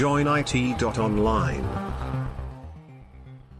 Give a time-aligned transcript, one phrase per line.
[0.00, 1.66] joinit.online.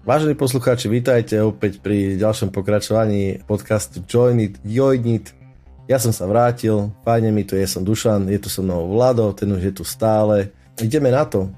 [0.09, 5.37] Vážení poslucháči, vítajte opäť pri ďalšom pokračovaní podcastu Join It, Join It.
[5.85, 9.37] Ja som sa vrátil, fajne mi tu je, som Dušan, je tu so mnou Vlado,
[9.37, 10.49] ten už je tu stále.
[10.81, 11.53] Ideme na to.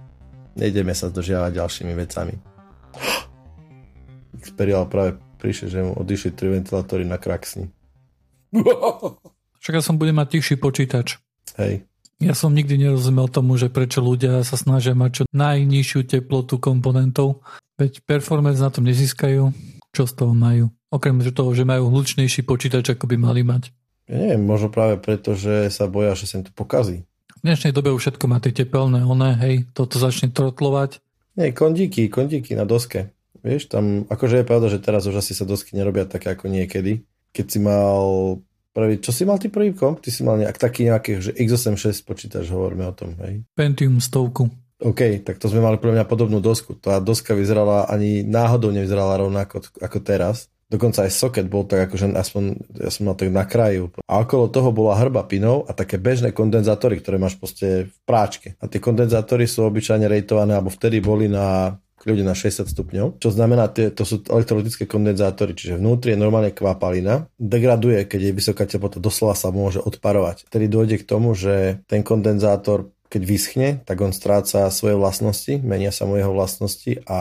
[0.59, 2.35] Nejdeme sa zdržiavať ďalšími vecami.
[4.43, 7.71] Xperial práve prišiel, že mu odišli tri ventilátory na kraxni.
[9.63, 11.23] Však ja som budem mať tichší počítač.
[11.55, 11.87] Hej,
[12.23, 17.43] Ja som nikdy nerozumel tomu, že prečo ľudia sa snažia mať čo najnižšiu teplotu komponentov,
[17.75, 19.51] veď performance na tom nezískajú,
[19.91, 20.71] čo z toho majú.
[20.95, 23.75] Okrem toho, že majú hlučnejší počítač, ako by mali mať.
[24.07, 27.03] ja neviem, možno práve preto, že sa boja, že sa im to pokazí.
[27.43, 31.03] V dnešnej dobe už všetko má tie tepelné, one, hej, toto začne trotlovať.
[31.35, 33.11] Nie, kondíky, kondíky na doske.
[33.43, 37.03] Vieš, tam, akože je pravda, že teraz už asi sa dosky nerobia také ako niekedy.
[37.35, 38.39] Keď si mal
[38.73, 40.01] prvý, čo si mal ty prvý komp?
[40.01, 43.45] Ty si mal nejak, taký nejaký, že x86 počítač, hovoríme o tom, hej?
[43.55, 44.49] Pentium stovku.
[44.83, 46.75] OK, tak to sme mali pre mňa podobnú dosku.
[46.75, 50.51] Tá doska vyzerala ani náhodou nevyzerala rovnako ako teraz.
[50.73, 53.93] Dokonca aj socket bol tak akože aspoň, ja som mal tak na kraju.
[54.09, 58.57] A okolo toho bola hrba pinov a také bežné kondenzátory, ktoré máš proste v práčke.
[58.57, 63.31] A tie kondenzátory sú obyčajne rejtované, alebo vtedy boli na kľude na 60 stupňov, čo
[63.31, 68.67] znamená, tie, to sú elektrolytické kondenzátory, čiže vnútri je normálne kvapalina, degraduje, keď je vysoká
[68.67, 70.51] teplota, doslova sa môže odparovať.
[70.51, 75.93] Vtedy dojde k tomu, že ten kondenzátor keď vyschne, tak on stráca svoje vlastnosti, menia
[75.93, 77.21] sa mu jeho vlastnosti a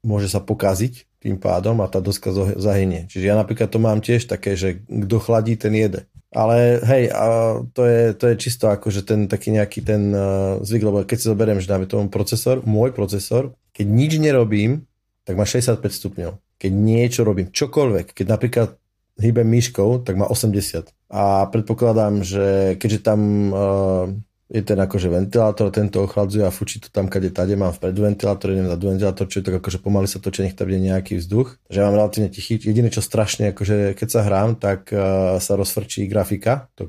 [0.00, 3.04] môže sa pokaziť tým pádom a tá doska zahynie.
[3.12, 6.08] Čiže ja napríklad to mám tiež také, že kto chladí, ten jede.
[6.32, 7.24] Ale hej, a
[7.72, 11.30] to, je, to je čisto akože ten taký nejaký ten uh, zvyk, lebo keď si
[11.32, 14.88] zoberiem, že dáme tomu procesor, môj procesor, keď nič nerobím,
[15.28, 16.32] tak má 65 stupňov.
[16.56, 18.68] Keď niečo robím, čokoľvek, keď napríklad
[19.20, 20.88] hýbem myškou, tak má 80.
[21.12, 23.20] A predpokladám, že keďže tam
[23.52, 24.08] uh,
[24.48, 28.56] je ten akože ventilátor, tento ochladzuje a fučí to tam, kade tade mám vpredu ventilátor,
[28.56, 31.60] idem za ventilátor, čo je tak akože pomaly sa točí, nech tam bude nejaký vzduch.
[31.68, 32.56] Že mám relatívne tichý.
[32.56, 36.72] Jediné, čo strašne, akože keď sa hrám, tak uh, sa rozfrčí grafika.
[36.78, 36.88] Tak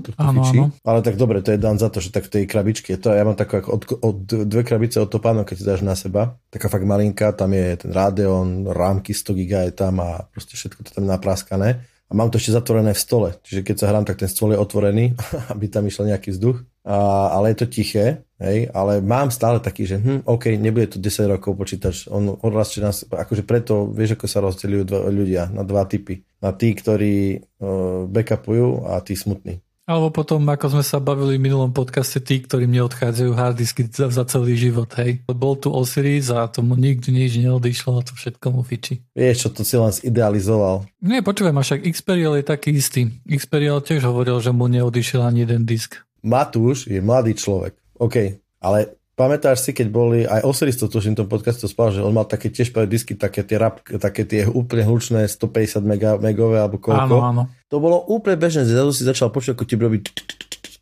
[0.00, 0.58] uú, to Áno, fičí.
[0.64, 0.72] áno.
[0.80, 3.20] Ale tak dobre, to je dan za to, že tak v tej krabičke, to ja
[3.20, 4.18] mám takú ako od, od,
[4.48, 6.40] dve krabice od topánov, keď si dáš na seba.
[6.48, 10.80] Taká fakt malinká, tam je ten Radeon, rámky 100 giga je tam a proste všetko
[10.88, 11.84] to tam napraskané.
[12.10, 14.58] A mám to ešte zatvorené v stole, čiže keď sa hrám, tak ten stôl je
[14.58, 15.14] otvorený,
[15.54, 16.58] aby tam išiel nejaký vzduch.
[16.82, 20.98] A, ale je to tiché, hej, ale mám stále taký, že hm, OK, nebude to
[20.98, 25.62] 10 rokov počítač, on odrastie nás, akože preto vieš, ako sa rozdeľujú dva, ľudia na
[25.62, 26.24] dva typy.
[26.40, 29.60] Na tí, ktorí uh, backupujú a tí smutní.
[29.90, 34.22] Alebo potom, ako sme sa bavili v minulom podcaste, tí, ktorým neodchádzajú harddisky za, za
[34.22, 35.26] celý život, hej.
[35.26, 39.02] Bol tu Osiris a tomu nikdy nič neodišlo a to všetko mu fiči.
[39.18, 40.86] Vieš, čo to si len zidealizoval.
[41.02, 43.10] Nie, počúvaj, ma však Xperial je taký istý.
[43.26, 45.98] Xperial tiež hovoril, že mu neodišiel ani jeden disk.
[46.22, 47.74] Matúš je mladý človek.
[47.98, 52.00] OK, ale pamätáš si, keď boli, aj Osiris to tuším v tom podcastu spal, že
[52.00, 56.56] on mal také tiež disky, také tie, rap, také tie úplne hlučné 150 mega, megové
[56.56, 57.20] alebo koľko.
[57.20, 57.42] Áno, áno.
[57.68, 60.00] To bolo úplne bežné, zrazu si začal počuť, ako ti robí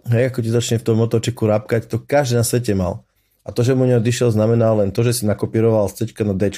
[0.06, 3.03] hej, ako ti začne v tom motočeku rapkať, to každý na svete mal.
[3.43, 6.53] A to, že mu neodišiel, znamená len to, že si nakopíroval z C na D.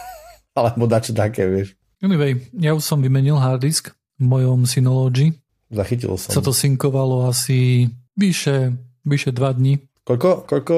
[0.58, 1.74] Alebo dačo také, vieš.
[1.98, 5.34] Anyway, ja už som vymenil harddisk v mojom Synology.
[5.68, 6.30] Zachytil som.
[6.30, 9.82] Sa to synkovalo asi vyše, vyše dva dní.
[10.08, 10.76] Koľko, koľko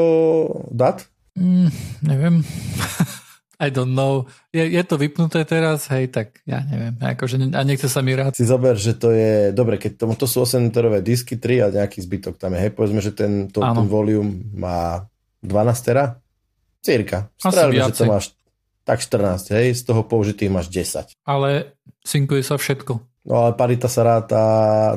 [0.75, 1.07] dat?
[1.39, 1.71] Mm,
[2.03, 2.43] neviem.
[3.63, 4.27] I don't know.
[4.51, 6.99] Je, je to vypnuté teraz, hej, tak ja neviem.
[6.99, 8.35] Akože, ne- a nechce sa mi rád.
[8.35, 11.67] Si zober, že to je, dobre, keď to, to sú 8 terové disky, 3 a
[11.71, 12.67] nejaký zbytok tam je.
[12.67, 15.07] Hej, povedzme, že ten, to, ten volume má
[15.47, 16.19] 12 tera?
[16.81, 17.29] Cirka.
[17.39, 18.33] Asi Strávime, že to máš
[18.83, 21.15] tak 14, hej, z toho použitých máš 10.
[21.23, 22.99] Ale synkuje sa všetko.
[23.29, 24.41] No ale parita sa ráta,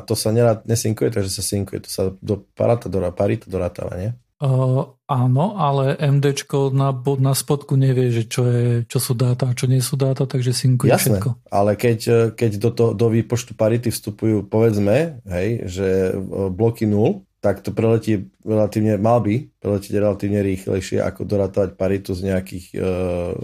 [0.08, 4.16] to sa nerad, nesynkuje, takže sa synkuje, to sa do parata, do, parita dorátava, nie?
[4.42, 6.90] Uh, áno, ale MDčko na,
[7.22, 10.50] na spodku nevie, že čo, je, čo sú dáta a čo nie sú dáta, takže
[10.50, 11.30] synkuje Jasné, všetko.
[11.54, 12.00] ale keď,
[12.34, 17.70] keď do, to, do výpočtu parity vstupujú, povedzme, hej, že e, bloky 0, tak to
[17.70, 23.36] preletí relatívne, mal by preletiť relatívne rýchlejšie, ako dorátavať paritu z nejakých, uh,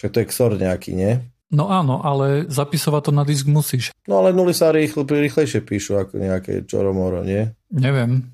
[0.00, 1.20] to je XOR nejaký, nie?
[1.52, 3.92] No áno, ale zapisovať to na disk musíš.
[4.08, 7.52] No ale nuly sa rýchle, rýchlejšie píšu ako nejaké čoromoro, nie?
[7.68, 8.32] Neviem.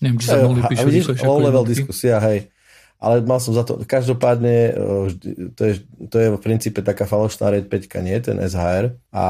[0.00, 2.48] Neviem, či sa Hej, mohli píšu vidíš, rýchlejšie level diskusia, hej.
[3.00, 4.76] Ale mal som za to, každopádne,
[5.08, 5.74] vždy- to je,
[6.12, 8.92] to je v princípe taká falošná RAID 5, nie, ten SHR.
[9.08, 9.24] A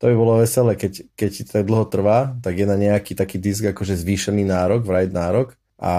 [0.00, 3.12] to by bolo veselé, keď, keď ti to tak dlho trvá, tak je na nejaký
[3.12, 5.54] taký disk akože zvýšený nárok, write nárok.
[5.76, 5.92] A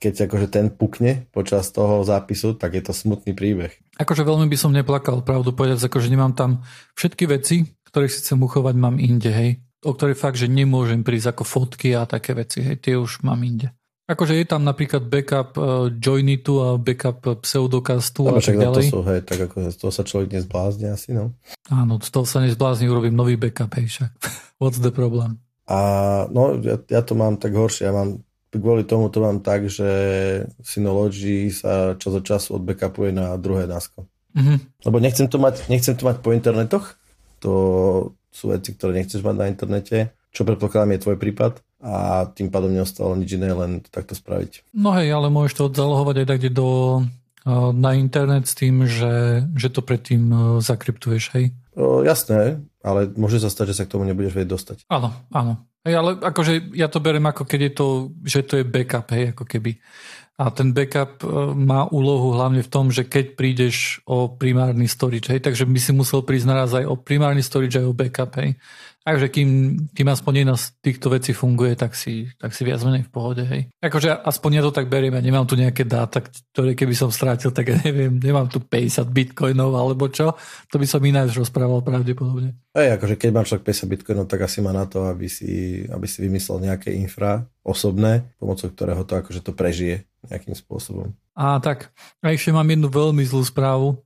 [0.00, 3.76] keď akože ten pukne počas toho zápisu, tak je to smutný príbeh.
[4.00, 6.64] Akože veľmi by som neplakal, pravdu povedať, akože nemám tam
[6.96, 9.50] všetky veci, ktoré si chcem uchovať, mám inde, hej.
[9.80, 13.40] O ktoré fakt, že nemôžem prísť ako fotky a také veci, hej, tie už mám
[13.40, 13.72] inde.
[14.10, 18.90] Akože je tam napríklad backup uh, Joinitu a backup pseudocastu a tak ďalej.
[18.90, 21.30] To sú, hej, tak ako z toho sa človek nezblázni asi, no.
[21.70, 24.10] Áno, z toho sa nezblázni, urobím nový backup, hej, však.
[24.60, 25.38] What's the problem?
[25.70, 25.78] A
[26.26, 29.86] no, ja, ja to mám tak horšie, ja mám kvôli tomu to mám tak, že
[30.58, 34.10] Synology sa čas od času odbackupuje na druhé násko.
[34.34, 34.58] Mm-hmm.
[34.90, 36.98] Lebo nechcem to, mať, nechcem to mať po internetoch,
[37.38, 37.52] to
[38.30, 42.70] sú veci, ktoré nechceš mať na internete, čo predpokladám je tvoj prípad a tým pádom
[42.70, 44.70] neostalo nič iné, len to takto spraviť.
[44.76, 47.02] No hej, ale môžeš to odzalohovať aj tak do,
[47.72, 50.30] na internet s tým, že, že to predtým
[50.60, 51.56] zakryptuješ, hej?
[51.72, 54.78] O, jasné, ale môže sa stať, že sa k tomu nebudeš vedieť dostať.
[54.92, 55.64] Áno, áno.
[55.80, 57.86] Hej, ale akože ja to berem ako keď je to,
[58.20, 59.80] že to je backup, hej, ako keby.
[60.40, 61.20] A ten backup
[61.52, 65.92] má úlohu hlavne v tom, že keď prídeš o primárny storage, hej, takže by si
[65.92, 68.56] musel prísť naraz aj o primárny storage aj o backup, hej.
[69.00, 69.50] Takže kým,
[69.96, 73.42] kým aspoň jedna z týchto vecí funguje, tak si, tak si viac menej v pohode.
[73.48, 73.72] Hej.
[73.80, 77.48] Akože aspoň ja to tak beriem, ja nemám tu nejaké dáta, ktoré keby som strátil,
[77.48, 80.36] tak ja neviem, nemám tu 50 bitcoinov alebo čo.
[80.68, 82.60] To by som ináč rozprával pravdepodobne.
[82.76, 86.04] Hej, akože keď mám však 50 bitcoinov, tak asi má na to, aby si, aby
[86.04, 91.16] si vymyslel nejaké infra osobné, pomocou ktorého to akože to prežije nejakým spôsobom.
[91.40, 91.88] A tak,
[92.20, 93.96] a ešte mám jednu veľmi zlú správu.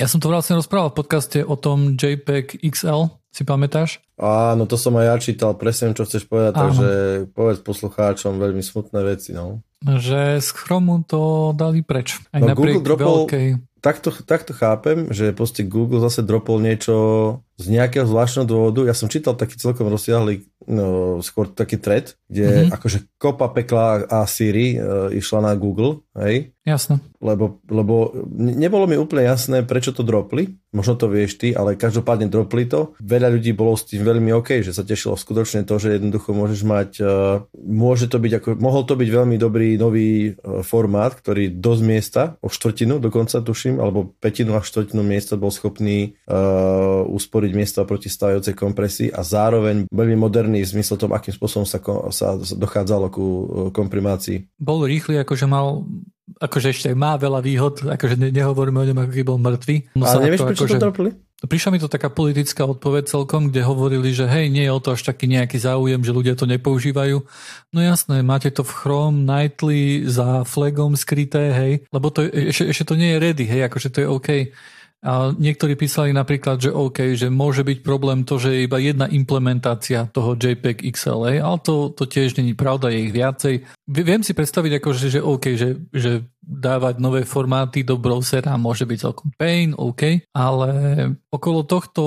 [0.00, 4.02] Ja som to vlastne rozprával v podcaste o tom JPEG XL, si pamätáš?
[4.18, 6.62] Áno, to som aj ja čítal, presne čo chceš povedať, Áno.
[6.66, 6.90] takže
[7.32, 9.62] povedz poslucháčom veľmi smutné veci, no.
[9.80, 12.20] Že z Chromu to dali preč.
[12.34, 13.80] Aj no, Google dropol, veľkej...
[13.80, 16.96] takto, takto chápem, že proste Google zase dropol niečo
[17.56, 18.84] z nejakého zvláštneho dôvodu.
[18.84, 22.76] Ja som čítal taký celkom rozsiahly, no, skôr taký thread, kde mm-hmm.
[22.76, 26.52] akože kopa pekla a Siri uh, išla na Google, hej?
[26.68, 27.00] Jasné.
[27.24, 30.60] Lebo, lebo nebolo mi úplne jasné, prečo to dropli.
[30.70, 32.94] Možno to vieš ty, ale každopádne dropli to.
[33.02, 36.60] Veľa ľudí bolo s tým veľmi OK, že sa tešilo skutočne to, že jednoducho môžeš
[36.62, 41.50] mať, uh, môže to byť ako, mohol to byť veľmi dobrý nový uh, formát, ktorý
[41.50, 47.50] dosť miesta, o štvrtinu dokonca tuším, alebo petinu a štvrtinu miesta bol schopný uh, usporiť
[47.50, 51.82] miesta proti stávajúcej kompresii a zároveň veľmi moderný v zmysle tom, akým spôsobom sa,
[52.14, 53.26] sa dochádzalo ku
[53.74, 54.46] komprimácii.
[54.62, 55.82] Bol rýchly, akože mal
[56.38, 59.76] akože ešte má veľa výhod, akože ne, nehovoríme o ňom, ako keby bol mŕtvý.
[59.98, 61.10] No Ale nevieš, prečo akože, to dropli?
[61.40, 64.92] Prišla mi to taká politická odpoveď celkom, kde hovorili, že hej, nie je o to
[64.92, 67.24] až taký nejaký záujem, že ľudia to nepoužívajú.
[67.72, 72.84] No jasné, máte to v Chrome nightly za flagom skryté, hej, lebo to, ešte, ešte
[72.92, 74.28] to nie je ready, hej, akože to je OK.
[75.00, 79.08] A niektorí písali napríklad, že OK, že môže byť problém to, že je iba jedna
[79.08, 83.54] implementácia toho JPEG XLA, ale to, to tiež není pravda, je ich viacej.
[83.88, 88.98] Viem si predstaviť akože, že OK, že, že dávať nové formáty do browsera môže byť
[89.00, 90.70] celkom pain, OK, ale
[91.32, 92.02] okolo tohto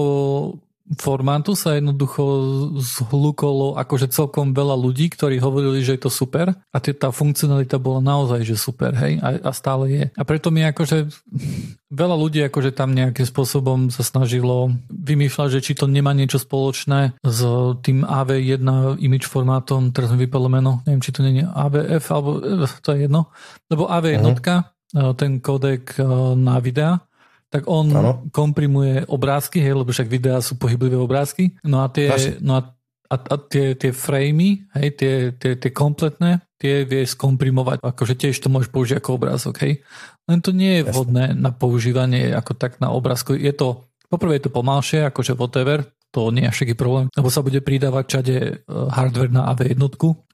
[1.00, 2.24] formátu sa jednoducho
[2.75, 8.03] zhlukolo akože celkom veľa ľudí, ktorí hovorili, že je to super a tá funkcionalita bola
[8.03, 10.03] naozaj, že super, hej, a, a stále je.
[10.12, 11.07] A preto mi akože
[11.88, 17.15] veľa ľudí akože tam nejakým spôsobom sa snažilo vymýšľať, že či to nemá niečo spoločné
[17.24, 17.39] s
[17.79, 22.29] tým AV1 image formátom, teraz mi vypadlo meno, neviem, či to nie je AVF, alebo
[22.44, 23.31] eh, to je jedno,
[23.71, 25.15] lebo AV1, uh-huh.
[25.15, 26.06] ten kodek eh,
[26.36, 27.00] na videa,
[27.53, 28.11] tak on ano.
[28.33, 31.53] komprimuje obrázky, hej, lebo však videá sú pohyblivé obrázky.
[31.61, 32.09] No a tie,
[32.41, 32.73] no a,
[33.13, 37.86] a, a tie, tie framey, hej, tie, tie, tie kompletné, tie vie skomprimovať.
[37.86, 39.86] Akože tiež to môžeš použiť ako obrázok, hej.
[40.25, 43.38] Len to nie je vhodné na používanie ako tak na obrázku.
[43.38, 47.45] Je to, poprvé je to pomalšie, akože whatever, to nie je všaký problém, lebo sa
[47.45, 49.81] bude pridávať čade e, hardware na AV1,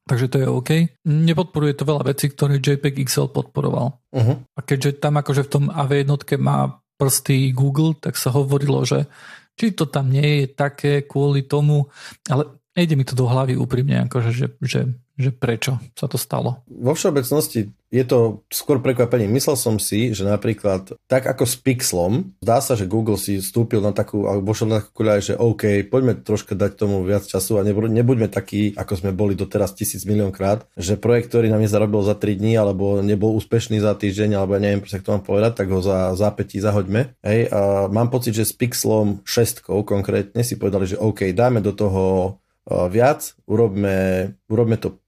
[0.08, 0.72] takže to je OK.
[1.04, 3.96] Nepodporuje to veľa vecí, ktoré JPEG XL podporoval.
[4.12, 4.36] Uh-huh.
[4.56, 9.08] A keďže tam akože v tom AV1 má prsty Google, tak sa hovorilo, že
[9.56, 11.88] či to tam nie je také kvôli tomu,
[12.28, 14.80] ale nejde mi to do hlavy úprimne, akože, že, že
[15.20, 16.64] že prečo sa to stalo?
[16.72, 19.28] Vo všeobecnosti je to skôr prekvapenie.
[19.28, 23.84] Myslel som si, že napríklad tak ako s Pixlom, zdá sa, že Google si stúpil
[23.84, 27.60] na takú, alebo vošiel na takú kuľaj, že OK, poďme troška dať tomu viac času
[27.60, 32.06] a nebuďme takí, ako sme boli doteraz tisíc milión krát, že projekt, ktorý nám nezarobil
[32.06, 35.52] za 3 dní, alebo nebol úspešný za týždeň, alebo ja neviem, ako to mám povedať,
[35.58, 37.18] tak ho za zápätí zahoďme.
[37.26, 41.74] Hej, a mám pocit, že s Pixlom 6 konkrétne si povedali, že OK, dáme do
[41.74, 42.38] toho
[42.70, 45.02] viac, urobme, urobme to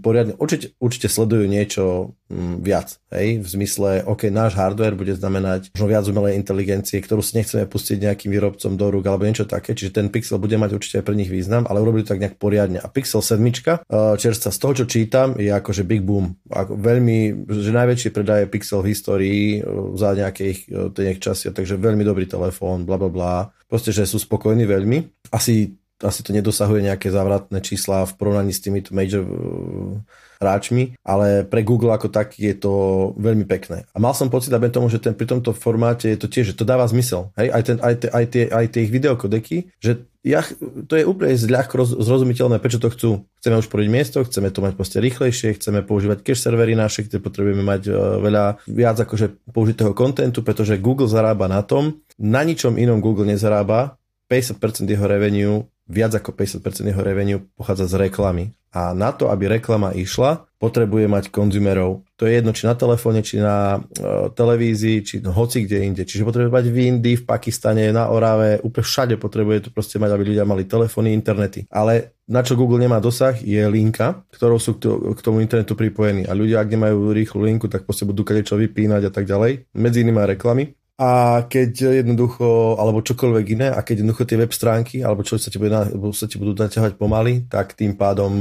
[0.00, 2.16] poriadne, určite, určite sledujú niečo
[2.62, 7.36] viac, hej, v zmysle, OK, náš hardware bude znamenať možno viac umelej inteligencie, ktorú si
[7.36, 11.02] nechceme pustiť nejakým výrobcom do rúk alebo niečo také, čiže ten Pixel bude mať určite
[11.02, 12.78] aj pre nich význam, ale urobili to tak nejak poriadne.
[12.78, 13.42] A Pixel 7,
[13.74, 16.38] eh, čerstva, z toho, čo čítam, je akože big boom.
[16.48, 19.62] Ako veľmi, že najväčšie predaje Pixel v histórii eh,
[19.98, 20.58] za nejakých
[20.94, 23.34] eh, časy, takže veľmi dobrý telefón, bla bla bla.
[23.66, 25.30] Proste, že sú spokojní veľmi.
[25.30, 30.00] Asi asi to nedosahuje nejaké závratné čísla v porovnaní s týmito major uh,
[30.40, 32.72] hráčmi, ale pre Google ako tak je to
[33.20, 33.84] veľmi pekné.
[33.92, 36.58] A mal som pocit, aby tomu, že ten, pri tomto formáte je to tiež, že
[36.58, 37.28] to dáva zmysel.
[37.36, 37.48] Hej?
[37.52, 40.44] Aj, ten, aj, te, aj, tie, aj tie ich videokodeky, že ja,
[40.88, 43.24] to je úplne ľahko roz, zrozumiteľné, prečo to chcú.
[43.40, 47.24] Chceme už poriť miesto, chceme to mať proste rýchlejšie, chceme používať cache servery naše, kde
[47.24, 52.76] potrebujeme mať uh, veľa viac akože použitého kontentu, pretože Google zarába na tom, na ničom
[52.76, 53.96] inom Google nezarába,
[54.28, 58.54] 50% jeho revenue viac ako 50% jeho revenue pochádza z reklamy.
[58.70, 62.06] A na to, aby reklama išla, potrebuje mať konzumerov.
[62.14, 66.02] To je jedno, či na telefóne, či na uh, televízii, či no, hoci kde inde.
[66.06, 70.14] Čiže potrebuje mať v Indii, v Pakistane, na Orave, úplne všade potrebuje to proste mať,
[70.14, 71.66] aby ľudia mali telefóny, internety.
[71.66, 76.30] Ale na čo Google nemá dosah, je linka, ktorou sú k tomu internetu pripojení.
[76.30, 79.66] A ľudia, ak nemajú rýchlu linku, tak proste budú kadečo vypínať a tak ďalej.
[79.74, 85.00] Medzi inými reklamy a keď jednoducho, alebo čokoľvek iné, a keď jednoducho tie web stránky,
[85.00, 85.72] alebo čo sa ti, bude,
[86.12, 88.36] sa ti budú naťahovať pomaly, tak tým pádom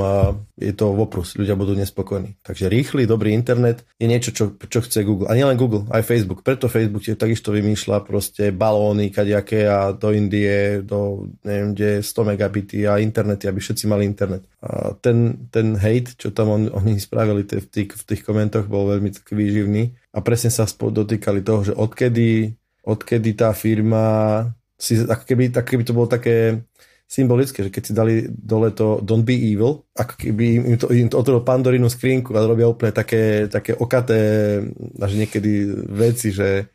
[0.59, 2.35] je to voprus, ľudia budú nespokojní.
[2.43, 5.31] Takže rýchly, dobrý internet je niečo, čo, čo chce Google.
[5.31, 6.43] A nielen Google, aj Facebook.
[6.43, 12.27] Preto Facebook je takisto vymýšľa proste balóny, kadejaké a do Indie, do neviem kde, 100
[12.35, 14.43] megabity a internety, aby všetci mali internet.
[14.59, 18.91] A ten, ten hate, čo tam on, oni spravili v tých, v tých komentoch, bol
[18.91, 24.45] veľmi taký výživný a presne sa dotýkali toho, že odkedy, odkedy tá firma
[24.79, 26.65] si, ako keby, tak keby to bolo také
[27.09, 31.09] symbolické, že keď si dali dole to Don't be evil, ako keby im to, im
[31.09, 34.61] to otvorilo Pandorinu skrinku a robia úplne také, také okaté
[35.01, 36.69] až niekedy veci, že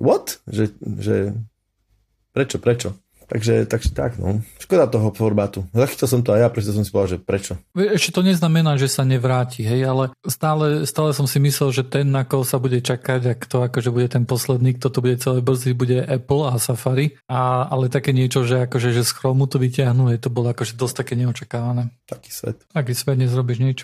[0.00, 0.40] what?
[0.48, 1.16] Že, že
[2.32, 2.96] prečo, prečo?
[3.26, 4.38] Takže, takže tak, no.
[4.62, 5.66] Škoda toho formátu.
[5.74, 7.52] Zachytil som to aj ja, preto som si povedal, že prečo.
[7.74, 12.06] Ešte to neznamená, že sa nevráti, hej, ale stále, stále som si myslel, že ten,
[12.06, 15.42] na koho sa bude čakať, ak to akože bude ten posledný, kto to bude celé
[15.42, 17.18] brzy, bude Apple a Safari.
[17.26, 20.78] A, ale také niečo, že akože že z Chromu to vyťahnú, je to bolo akože
[20.78, 21.90] dosť také neočakávané.
[22.06, 22.62] Taký svet.
[22.70, 23.78] Taký svet, nezrobíš nič.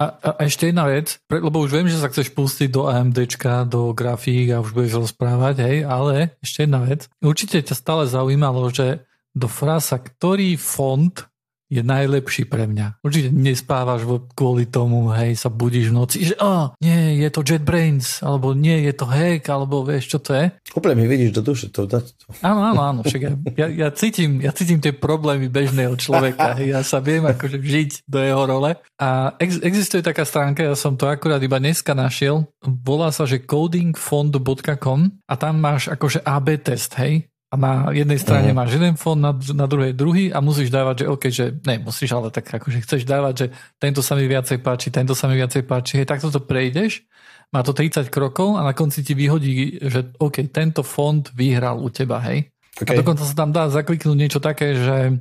[0.00, 3.92] A, a ešte jedna vec, lebo už viem, že sa chceš pustiť do AMDčka, do
[3.92, 7.06] grafík a už budeš rozprávať, hej, ale ešte jedna vec.
[7.20, 9.04] Určite ťa stále zaujímalo, že
[9.36, 11.29] do frasa, ktorý font
[11.70, 12.98] je najlepší pre mňa.
[13.00, 14.02] Určite nespávaš
[14.34, 18.90] kvôli tomu, hej, sa budíš v noci, že oh, nie, je to JetBrains, alebo nie,
[18.90, 20.50] je to hack, alebo vieš, čo to je.
[20.74, 21.70] Úplne mi vidíš do duše.
[21.70, 22.24] To, to, to.
[22.42, 26.70] Áno, áno, áno, však ja, ja, ja, cítim, ja cítim tie problémy bežného človeka, hej,
[26.74, 28.74] ja sa viem akože žiť do jeho role.
[28.98, 33.38] A ex, existuje taká stránka, ja som to akurát iba dneska našiel, volá sa, že
[33.38, 35.00] codingfond.com
[35.30, 38.62] a tam máš akože AB test, hej, a na jednej strane uh-huh.
[38.62, 42.14] máš jeden fond, na, na druhej druhý a musíš dávať, že OK, že ne, musíš,
[42.14, 43.46] ale tak akože chceš dávať, že
[43.82, 47.02] tento sa mi viacej páči, tento sa mi viacej páči, hej, takto to prejdeš,
[47.50, 51.90] má to 30 krokov a na konci ti vyhodí, že OK, tento fond vyhral u
[51.90, 52.54] teba, hej.
[52.78, 52.94] Okay.
[52.94, 55.18] A dokonca sa tam dá zakliknúť niečo také, že,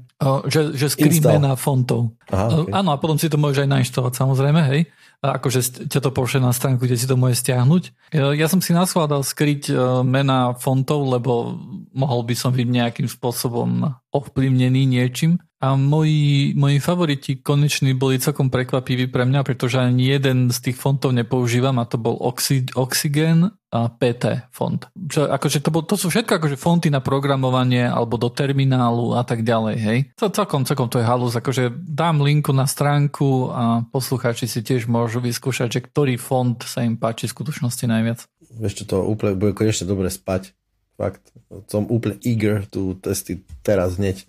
[0.48, 2.14] že, že screen mena fontov.
[2.30, 2.72] Aha, okay.
[2.78, 4.82] Áno, a potom si to môžeš aj nainštalovať samozrejme, hej
[5.20, 8.16] akože ťa to pošle na stránku, kde si to môže stiahnuť.
[8.16, 9.74] Ja som si naschvádal skryť e,
[10.08, 11.60] mena fontov, lebo
[11.92, 13.84] mohol by som byť nejakým spôsobom
[14.16, 15.36] ovplyvnený niečím.
[15.60, 20.80] A moji, moji favoriti koneční boli celkom prekvapiví pre mňa, pretože ani jeden z tých
[20.80, 24.82] fontov nepoužívam a to bol Oxy, Oxygen PT font.
[24.98, 29.22] Čo, akože to, bol, to sú všetko akože fonty na programovanie alebo do terminálu a
[29.22, 29.76] tak ďalej.
[29.78, 30.00] Hej.
[30.18, 31.38] To, celkom, celkom to je halus.
[31.38, 36.82] Akože dám linku na stránku a poslucháči si tiež môžu vyskúšať, že ktorý font sa
[36.82, 38.26] im páči v skutočnosti najviac.
[38.58, 40.58] Vieš čo, to úplne bude konečne dobre spať.
[41.00, 41.32] Fakt,
[41.72, 44.28] som úplne eager tu testy teraz hneď.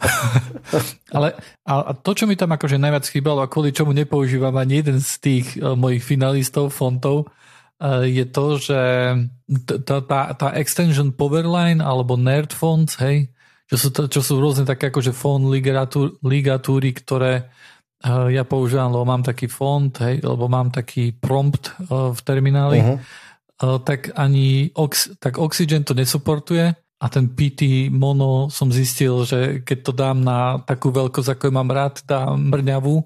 [1.14, 1.36] Ale
[1.68, 5.10] a to, čo mi tam akože najviac chýbalo a kvôli čomu nepoužívam ani jeden z
[5.20, 7.28] tých uh, mojich finalistov fontov,
[8.04, 8.80] je to, že
[9.88, 13.32] tá, tá, tá extension Powerline alebo Nerd Fonts, hej,
[13.70, 15.48] čo sú, to, čo sú rôzne také akože font
[16.20, 17.48] ligatúry, ktoré
[18.04, 22.84] uh, ja používam, lebo mám taký font, hej, lebo mám taký prompt v termináli.
[22.84, 23.28] Uh-huh
[23.60, 29.78] tak ani ox, tak Oxygen to nesuportuje a ten PT mono som zistil, že keď
[29.84, 33.04] to dám na takú veľkosť, ako mám rád, tá mrňavú,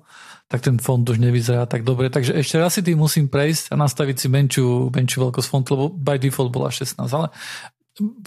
[0.49, 2.13] tak ten fond už nevyzerá tak dobre.
[2.13, 5.87] Takže ešte raz si tým musím prejsť a nastaviť si menšiu, menšiu veľkosť fontu, lebo
[5.93, 7.29] by default bola 16, ale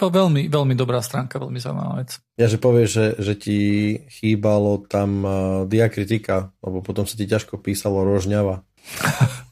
[0.00, 2.16] veľmi, veľmi dobrá stránka, veľmi zaujímavá vec.
[2.40, 3.60] Ja že povieš, že, že ti
[4.08, 5.22] chýbalo tam
[5.68, 8.64] diakritika, lebo potom sa ti ťažko písalo rožňava.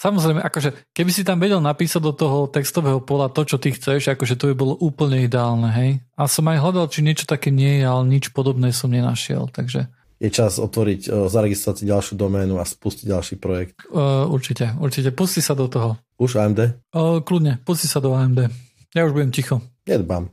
[0.00, 4.08] Samozrejme, akože keby si tam vedel napísať do toho textového pola to, čo ty chceš,
[4.16, 5.90] akože to by bolo úplne ideálne, hej.
[6.16, 9.92] A som aj hľadal, či niečo také nie je, ale nič podobné som nenašiel, takže...
[10.20, 13.80] Je čas otvoriť, zaregistrovať si ďalšiu doménu a spustiť ďalší projekt.
[13.88, 15.16] Uh, určite, určite.
[15.16, 15.96] Pusti sa do toho.
[16.20, 16.92] Už AMD?
[16.92, 18.52] Uh, kľudne, pusti sa do AMD.
[18.92, 19.64] Ja už budem ticho.
[19.88, 20.28] Nedbám.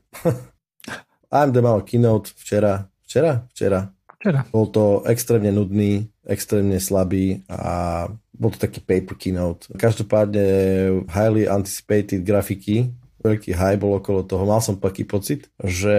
[1.31, 3.95] AMD mal keynote včera, včera, včera.
[4.17, 4.43] Včera.
[4.51, 9.69] Bol to extrémne nudný, extrémne slabý a bol to taký paper keynote.
[9.77, 10.45] Každopádne
[11.07, 12.91] highly anticipated grafiky,
[13.27, 14.47] veľký hype bol okolo toho.
[14.47, 15.97] Mal som taký pocit, že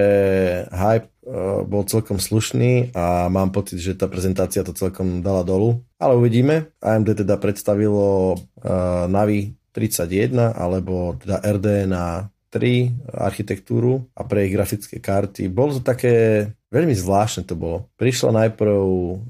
[0.73, 5.85] hype uh, bol celkom slušný a mám pocit, že tá prezentácia to celkom dala dolu.
[6.01, 6.73] Ale uvidíme.
[6.81, 14.99] AMD teda predstavilo uh, Navi 31 alebo teda RDNA 3 architektúru a pre ich grafické
[14.99, 15.53] karty.
[15.53, 17.93] Bolo to také, veľmi zvláštne to bolo.
[18.01, 18.77] Prišla najprv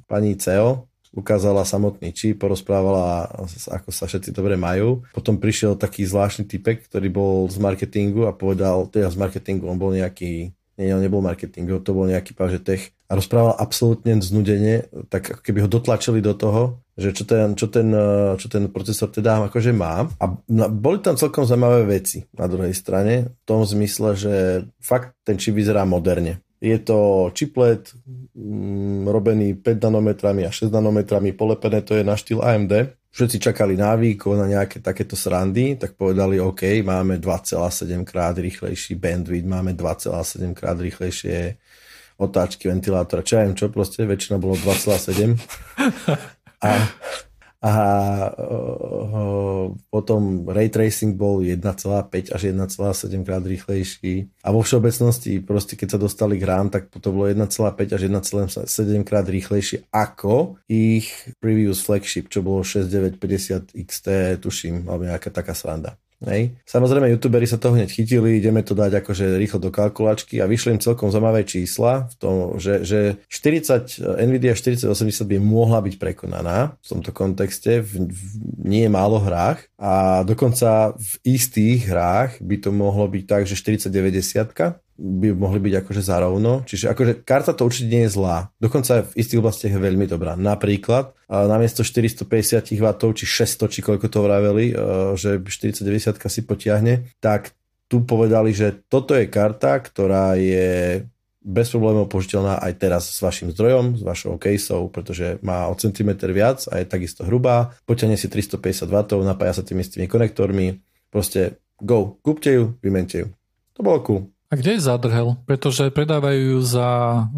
[0.07, 0.88] pani CEO,
[1.19, 3.27] ukázala samotný čip, porozprávala,
[3.75, 5.03] ako sa všetci dobre majú.
[5.11, 9.83] Potom prišiel taký zvláštny typek, ktorý bol z marketingu a povedal, teda z marketingu, on
[9.83, 14.87] bol nejaký nie, on nebol marketing, to bol nejaký páže tech a rozprával absolútne znudene,
[15.11, 17.91] tak ako keby ho dotlačili do toho, že čo ten, čo ten,
[18.39, 20.07] čo ten procesor teda akože má.
[20.23, 20.25] A
[20.71, 24.35] boli tam celkom zaujímavé veci na druhej strane, v tom zmysle, že
[24.79, 26.39] fakt ten čip vyzerá moderne.
[26.59, 27.87] Je to chiplet
[28.35, 33.75] mm, robený 5 nanometrami a 6 nanometrami, polepené to je na štýl AMD všetci čakali
[33.75, 39.75] na výkon, na nejaké takéto srandy, tak povedali, OK, máme 2,7 krát rýchlejší bandwidth, máme
[39.75, 41.59] 2,7 krát rýchlejšie
[42.19, 45.35] otáčky ventilátora, čo ja viem čo, proste väčšina bolo 2,7.
[46.69, 46.75] A
[47.59, 47.75] a
[49.91, 55.99] potom ray tracing bol 1,5 až 1,7 krát rýchlejší a vo všeobecnosti proste keď sa
[55.99, 58.63] dostali k rán, tak to bolo 1,5 až 1,7
[59.03, 61.11] krát rýchlejšie ako ich
[61.43, 65.99] previous flagship, čo bolo 6950 XT, tuším, alebo nejaká taká sranda.
[66.19, 66.59] Hej.
[66.67, 70.75] Samozrejme, youtuberi sa toho hneď chytili, ideme to dať akože rýchlo do kalkulačky a vyšli
[70.75, 74.91] im celkom zaujímavé čísla v tom, že, že 40, Nvidia 4080
[75.23, 78.21] by mohla byť prekonaná v tomto kontexte v, v
[78.67, 84.88] nie málo hrách a dokonca v istých hrách by to mohlo byť tak, že 4090
[84.99, 86.67] by mohli byť akože zarovno.
[86.67, 88.51] Čiže akože karta to určite nie je zlá.
[88.59, 90.35] Dokonca v istých oblastiach je veľmi dobrá.
[90.35, 92.27] Napríklad namiesto 450
[92.67, 94.75] W či 600 či koľko to vraveli,
[95.15, 97.55] že 4090 si potiahne, tak
[97.87, 101.07] tu povedali, že toto je karta, ktorá je
[101.41, 106.29] bez problémov použiteľná aj teraz s vašim zdrojom, s vašou caseou, pretože má o centimetr
[106.35, 110.83] viac a je takisto hrubá, potiahne si 350 W, napája sa tými s tými konektormi,
[111.09, 113.27] proste go, kúpte ju, vymente ju.
[113.79, 114.21] To bolo cool.
[114.49, 115.37] A kde je zádrhel?
[115.45, 116.91] Pretože predávajú ju za,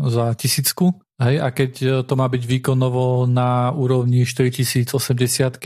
[0.07, 4.94] za tisícku, hej, a keď e, to má byť výkonovo na úrovni 4080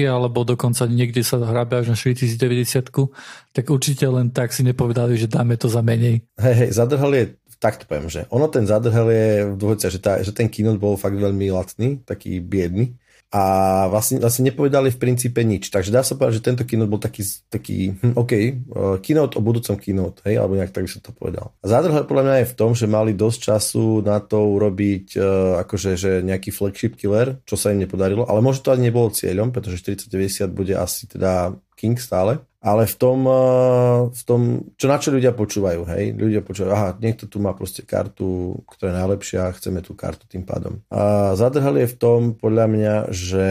[0.09, 2.89] alebo dokonca niekde sa hrabe až na 4090,
[3.53, 6.25] tak určite len tak si nepovedali, že dáme to za menej.
[6.41, 7.25] Hej, hej, zadrhel je
[7.65, 10.77] tak to poviem, že ono ten zadrhel je v dôvodce, že, tá, že ten keynote
[10.77, 12.93] bol fakt veľmi lacný, taký biedný
[13.35, 13.43] a
[13.91, 15.73] vlastne, vlastne nepovedali v princípe nič.
[15.73, 19.43] Takže dá sa povedať, že tento keynote bol taký, taký hm, OK, uh, keynote o
[19.43, 21.51] budúcom keynote, hej, alebo nejak tak by som to povedal.
[21.59, 25.25] A zádrhel podľa mňa je v tom, že mali dosť času na to urobiť uh,
[25.67, 29.51] akože že nejaký flagship killer, čo sa im nepodarilo, ale možno to ani nebolo cieľom,
[29.51, 34.41] pretože 4090 bude asi teda King stále ale v tom, eh, v tom,
[34.81, 38.89] čo na čo ľudia počúvajú, hej, ľudia počúvajú, aha, niekto tu má proste kartu, ktorá
[38.89, 40.81] je najlepšia, chceme tú kartu tým pádom.
[40.89, 43.47] A zadrhal je v tom, podľa mňa, že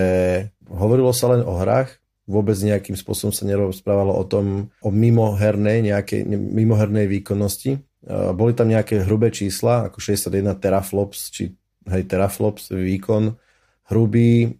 [0.65, 6.23] hovorilo sa len o hrách, vôbec nejakým spôsobom sa nerozprávalo o tom, o mimohernej, nejakej
[6.31, 7.83] mimohernej výkonnosti.
[8.31, 11.51] Boli tam nejaké hrubé čísla, ako 61 teraflops, či
[11.91, 13.35] hej, teraflops výkon,
[13.91, 14.55] hrubý,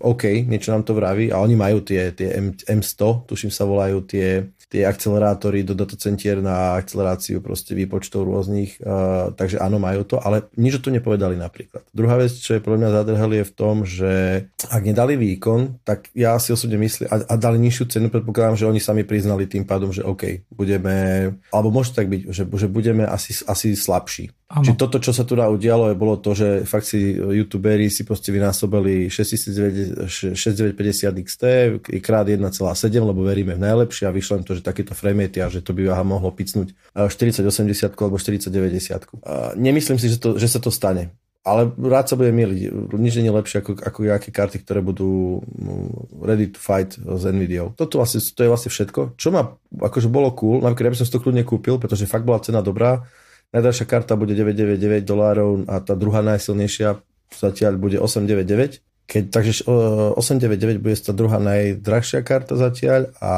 [0.00, 4.00] OK, niečo nám to vraví a oni majú tie, tie M, M100, tuším sa volajú
[4.08, 10.16] tie, tie akcelerátory do datacentier na akceleráciu proste výpočtov rôznych, uh, takže áno, majú to,
[10.24, 11.84] ale nič o to nepovedali napríklad.
[11.92, 14.12] Druhá vec, čo je podľa mňa zadrhali je v tom, že
[14.72, 18.68] ak nedali výkon, tak ja si osobne myslím, a, a dali nižšiu cenu, predpokladám, že
[18.68, 23.04] oni sami priznali tým pádom, že OK, budeme, alebo môže tak byť, že, že budeme
[23.04, 24.32] asi, asi slabší.
[24.48, 24.64] Ano.
[24.64, 29.12] Či toto, čo sa tu udialo, bolo to, že fakt si youtuberi si proste vynásobili
[29.58, 31.44] 6950 XT
[31.98, 32.44] krát 1,7,
[33.02, 36.30] lebo veríme v najlepšie a vyšlo to, že takéto framety a že to by mohlo
[36.30, 39.58] picnúť 4080 alebo 4090.
[39.58, 41.10] Nemyslím si, že, to, že sa to stane.
[41.46, 42.92] Ale rád sa bude miliť.
[42.92, 47.24] Nič nie je lepšie ako, ako nejaké karty, ktoré budú mm, ready to fight s
[47.24, 47.72] Nvidia.
[47.72, 49.16] Toto vlastne, to je vlastne všetko.
[49.16, 52.28] Čo ma akože bolo cool, napríklad ja by som si to kľudne kúpil, pretože fakt
[52.28, 53.08] bola cena dobrá
[53.48, 57.00] Najdražšia karta bude 999 dolárov a tá druhá najsilnejšia
[57.32, 58.84] zatiaľ bude 899.
[59.08, 63.32] Keď, takže 899 bude tá druhá najdrahšia karta zatiaľ a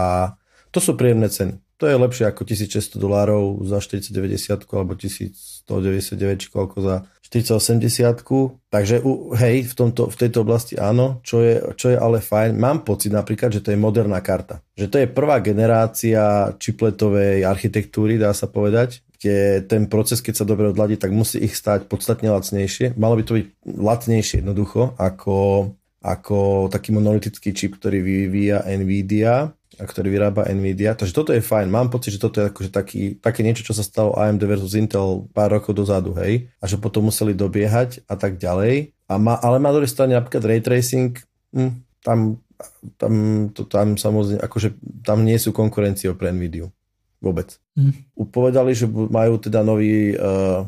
[0.74, 1.62] to sú príjemné ceny.
[1.78, 6.96] To je lepšie ako 1600 dolárov za 4090 alebo 1199 či koľko za
[7.30, 8.68] 4080.
[8.68, 9.00] Takže
[9.40, 12.58] hej, v, tomto, v tejto oblasti áno, čo je, čo je ale fajn.
[12.58, 14.60] Mám pocit napríklad, že to je moderná karta.
[14.76, 20.48] Že to je prvá generácia čipletovej architektúry, dá sa povedať kde ten proces, keď sa
[20.48, 22.96] dobre odladí, tak musí ich stať podstatne lacnejšie.
[22.96, 29.84] Malo by to byť lacnejšie jednoducho ako, ako taký monolitický čip, ktorý vyvíja Nvidia a
[29.84, 30.96] ktorý vyrába Nvidia.
[30.96, 31.68] Takže toto je fajn.
[31.68, 35.28] Mám pocit, že toto je akože taký, také niečo, čo sa stalo AMD versus Intel
[35.36, 36.48] pár rokov dozadu, hej.
[36.56, 38.96] A že potom museli dobiehať a tak ďalej.
[39.04, 41.12] A má, ale má druhej strane napríklad ray tracing,
[41.52, 42.40] hm, tam,
[42.96, 43.12] tam,
[43.52, 46.72] to, tam samozrejme, akože tam nie sú konkurencie pre Nvidia.
[47.20, 47.60] Vôbec.
[47.76, 47.92] Mm.
[48.16, 50.64] Upovedali, že majú teda nový uh,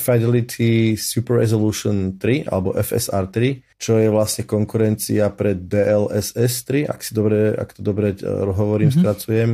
[0.00, 7.00] Fidelity Super Resolution 3 alebo FSR 3, čo je vlastne konkurencia pre DLSS 3, ak,
[7.04, 9.04] si dobre, ak to dobre e, hovorím, mm-hmm.
[9.04, 9.50] skracujem,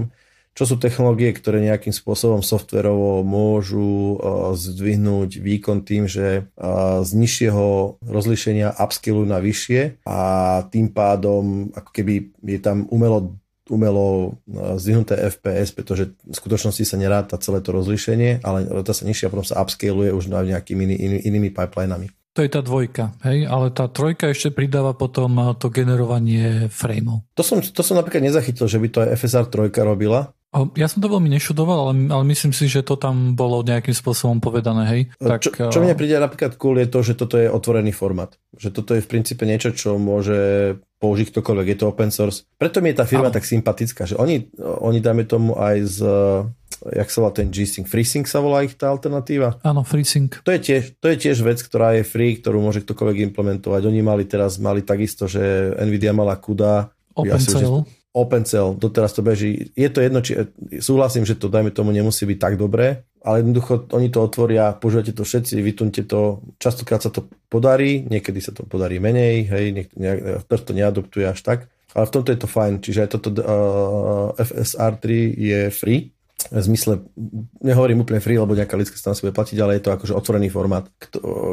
[0.54, 7.10] čo sú technológie, ktoré nejakým spôsobom softverovo môžu uh, zdvihnúť výkon tým, že uh, z
[7.10, 10.18] nižšieho rozlišenia upskillujú na vyššie a
[10.70, 13.34] tým pádom ako keby je tam umelo
[13.70, 19.08] umelo e, zdvihnuté FPS, pretože v skutočnosti sa neráta celé to rozlíšenie, ale ráta sa
[19.08, 22.12] nižšie a potom sa upscaluje už na nejakými iný, iný, inými pipelinami.
[22.34, 23.46] To je tá dvojka, hej?
[23.46, 27.24] ale tá trojka ešte pridáva potom e, to generovanie frameov.
[27.38, 30.34] To som, to som napríklad nezachytil, že by to aj FSR trojka robila.
[30.78, 34.38] Ja som to veľmi nešudoval, ale, ale myslím si, že to tam bolo nejakým spôsobom
[34.38, 35.02] povedané, hej.
[35.18, 38.38] Tak, čo, čo mne príde napríklad cool je to, že toto je otvorený format.
[38.54, 42.46] Že toto je v princípe niečo, čo môže použiť ktokoľvek, je to open source.
[42.54, 43.36] Preto mi je tá firma ano.
[43.36, 45.98] tak sympatická, že oni, oni dáme tomu aj z
[46.84, 49.56] jak sa volá ten G-Sync, FreeSync sa volá ich tá alternatíva?
[49.64, 50.44] Áno, FreeSync.
[50.44, 53.88] To je, tiež, to je tiež vec, ktorá je free, ktorú môže ktokoľvek implementovať.
[53.88, 56.92] Oni mali teraz, mali takisto, že Nvidia mala CUDA.
[57.16, 57.88] OpenCL.
[57.88, 59.74] Ja OpenCell, doteraz to beží.
[59.74, 60.38] Je to jedno, či
[60.78, 65.10] súhlasím, že to dajme tomu nemusí byť tak dobré, ale jednoducho oni to otvoria, používate
[65.10, 69.98] to všetci, vytunte to, častokrát sa to podarí, niekedy sa to podarí menej, hej, niekto
[69.98, 71.58] nejak, to neadoptuje až tak,
[71.90, 76.14] ale v tomto je to fajn, čiže aj toto uh, FSR3 je free,
[76.52, 77.02] v zmysle,
[77.64, 80.52] nehovorím úplne free, lebo nejaká ľudská strana si bude platiť, ale je to akože otvorený
[80.52, 80.86] formát,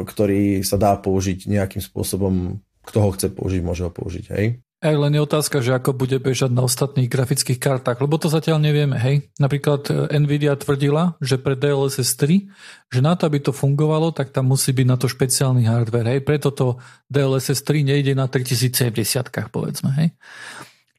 [0.06, 4.60] ktorý sa dá použiť nejakým spôsobom, kto ho chce použiť, môže ho použiť, hej.
[4.82, 8.58] Aj len je otázka, že ako bude bežať na ostatných grafických kartách, lebo to zatiaľ
[8.58, 9.30] nevieme, hej.
[9.38, 12.50] Napríklad e, Nvidia tvrdila, že pre DLSS 3,
[12.90, 16.20] že na to, aby to fungovalo, tak tam musí byť na to špeciálny hardware, hej.
[16.26, 20.18] Preto to DLSS 3 nejde na 3070, povedzme, hej.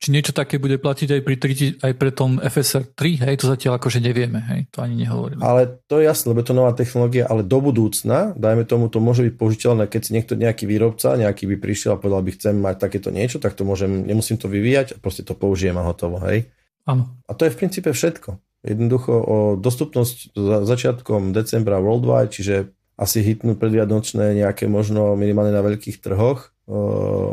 [0.04, 1.36] Či niečo také bude platiť aj pri,
[1.80, 5.40] aj pre tom FSR 3, hej, to zatiaľ akože nevieme, hej, to ani nehovoríme.
[5.40, 9.24] Ale to je jasné, lebo to nová technológia, ale do budúcna, dajme tomu, to môže
[9.24, 12.84] byť použiteľné, keď si niekto nejaký výrobca, nejaký by prišiel a povedal by chcem mať
[12.84, 16.52] takéto niečo, tak to môžem, nemusím to vyvíjať, proste to použijem a hotovo, hej.
[16.84, 17.08] Áno.
[17.24, 18.44] A to je v princípe všetko.
[18.68, 25.64] Jednoducho o dostupnosť za začiatkom decembra worldwide, čiže asi hitnú predviadočné nejaké možno minimálne na
[25.64, 26.52] veľkých trhoch.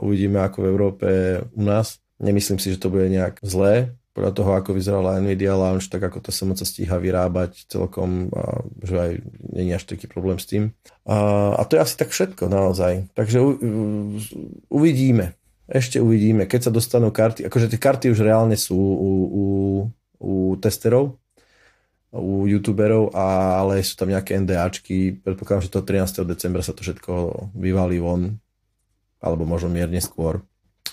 [0.06, 1.06] Uvidíme ako v Európe
[1.50, 5.86] u nás Nemyslím si, že to bude nejak zlé, podľa toho, ako vyzerala Nvidia Launch,
[5.86, 9.12] tak ako to sa stíha vyrábať celkom, a že aj
[9.54, 10.74] je až taký problém s tým.
[11.06, 13.06] A, a to je asi tak všetko naozaj.
[13.14, 13.48] Takže u,
[14.66, 15.38] uvidíme.
[15.70, 17.46] Ešte uvidíme, keď sa dostanú karty.
[17.46, 19.44] Akože tie karty už reálne sú u, u,
[20.18, 21.14] u testerov,
[22.10, 25.22] u youtuberov, ale sú tam nejaké NDAčky.
[25.22, 26.26] Predpokladám, že to 13.
[26.26, 28.42] decembra sa to všetko vyvalí von,
[29.22, 30.42] alebo možno mierne skôr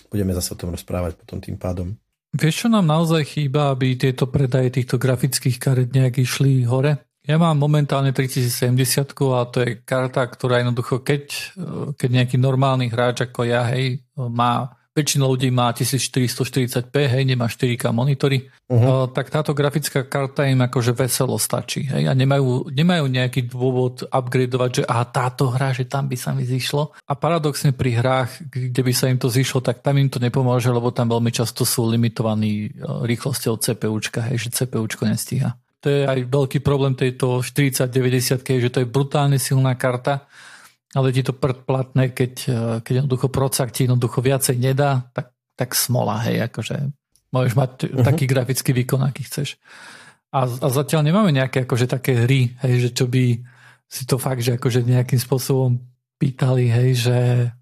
[0.08, 1.96] budeme zase o tom rozprávať potom tým pádom.
[2.36, 7.08] Vieš, čo nám naozaj chýba, aby tieto predaje týchto grafických karet nejak išli hore?
[7.28, 11.24] Ja mám momentálne 3070 a to je karta, ktorá jednoducho, keď,
[12.00, 17.94] keď nejaký normálny hráč ako ja, hej, má väčšina ľudí má 1440p, hej, nemá 4K
[17.94, 19.14] monitory, uh-huh.
[19.14, 21.86] tak táto grafická karta im akože veselo stačí.
[21.86, 26.34] Hej, a nemajú, nemajú nejaký dôvod upgradeovať, že aha, táto hra, že tam by sa
[26.34, 26.98] mi zišlo.
[27.06, 30.74] A paradoxne pri hrách, kde by sa im to zišlo, tak tam im to nepomôže,
[30.74, 35.54] lebo tam veľmi často sú limitovaní rýchlosťou CPUčka, hej, že CPUčko nestíha.
[35.86, 40.26] To je aj veľký problém tejto 4090, že to je brutálne silná karta,
[40.98, 45.78] ale ti to predplatné, keď, eh, keď jednoducho procak ti jednoducho viacej nedá, tak, tak
[45.78, 46.90] smola, hej, akože
[47.30, 48.02] môžeš mať uh-huh.
[48.02, 49.62] taký grafický výkon, aký chceš.
[50.34, 53.38] A, a zatiaľ nemáme nejaké akože také hry, hej, že čo by
[53.88, 55.80] si to fakt, že akože nejakým spôsobom
[56.18, 57.20] pýtali, hej, že,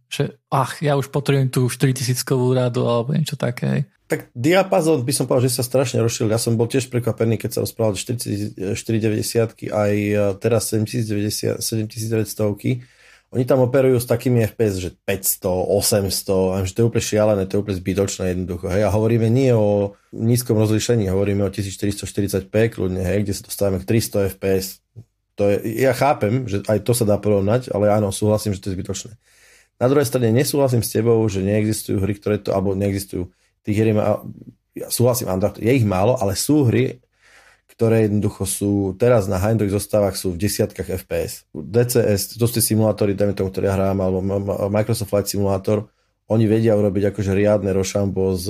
[0.07, 3.83] že ach, ja už potrebujem tú 4000-kovú radu alebo niečo také, hej.
[4.05, 6.29] Tak diapazon by som povedal, že sa strašne rozšil.
[6.29, 8.53] Ja som bol tiež prekvapený, keď sa rozprával 490
[9.73, 12.94] aj eh, teraz 7090, 7900
[13.35, 17.41] oni tam operujú s takými FPS, že 500, 800, a že to je úplne šialené,
[17.43, 18.71] to je úplne zbytočné jednoducho.
[18.71, 18.87] Hej.
[18.87, 23.91] A hovoríme nie o nízkom rozlišení, hovoríme o 1440p kľudne, hej, kde sa dostávame k
[23.91, 24.79] 300 FPS.
[25.35, 28.71] To je, ja chápem, že aj to sa dá porovnať, ale áno, súhlasím, že to
[28.71, 29.11] je zbytočné.
[29.83, 33.27] Na druhej strane nesúhlasím s tebou, že neexistujú hry, ktoré to, alebo neexistujú.
[33.67, 33.91] Tých hier
[34.75, 35.27] ja súhlasím,
[35.59, 37.03] je ich málo, ale sú hry,
[37.75, 41.43] ktoré jednoducho sú teraz na high zostávach sú v desiatkách FPS.
[41.51, 44.23] DCS, to ste simulátory, dajme tomu, ktoré ja hrám, alebo
[44.71, 45.91] Microsoft Flight Simulator,
[46.25, 48.49] oni vedia urobiť akože riadne rošambo z,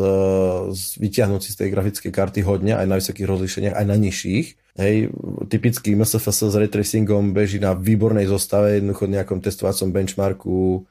[0.72, 4.48] z vyťahnuť z tej grafickej karty hodne, aj na vysokých rozlišeniach, aj na nižších.
[4.80, 5.12] Hej,
[5.52, 10.88] typický MSFS s ray tracingom beží na výbornej zostave, jednoducho nejakom testovacom benchmarku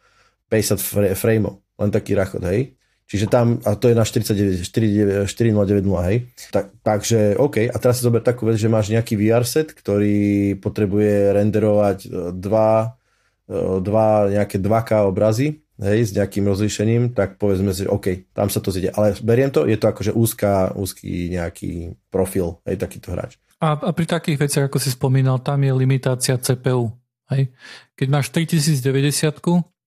[0.52, 1.64] 50 frameov.
[1.80, 2.76] Len taký rachot, hej.
[3.04, 6.16] Čiže tam, a to je na 49, 4090, hej.
[6.48, 10.56] Tak, takže, OK, a teraz si zober takú vec, že máš nejaký VR set, ktorý
[10.56, 12.96] potrebuje renderovať e, dva,
[13.44, 18.64] e, dva nejaké 2K obrazy, hej, s nejakým rozlíšením, tak povedzme si, OK, tam sa
[18.64, 18.88] to zide.
[18.96, 23.36] Ale beriem to, je to akože úzká, úzký nejaký profil, hej, takýto hráč.
[23.60, 26.88] A, a pri takých veciach, ako si spomínal, tam je limitácia CPU.
[27.32, 27.52] Hej.
[27.96, 29.40] Keď máš 3090,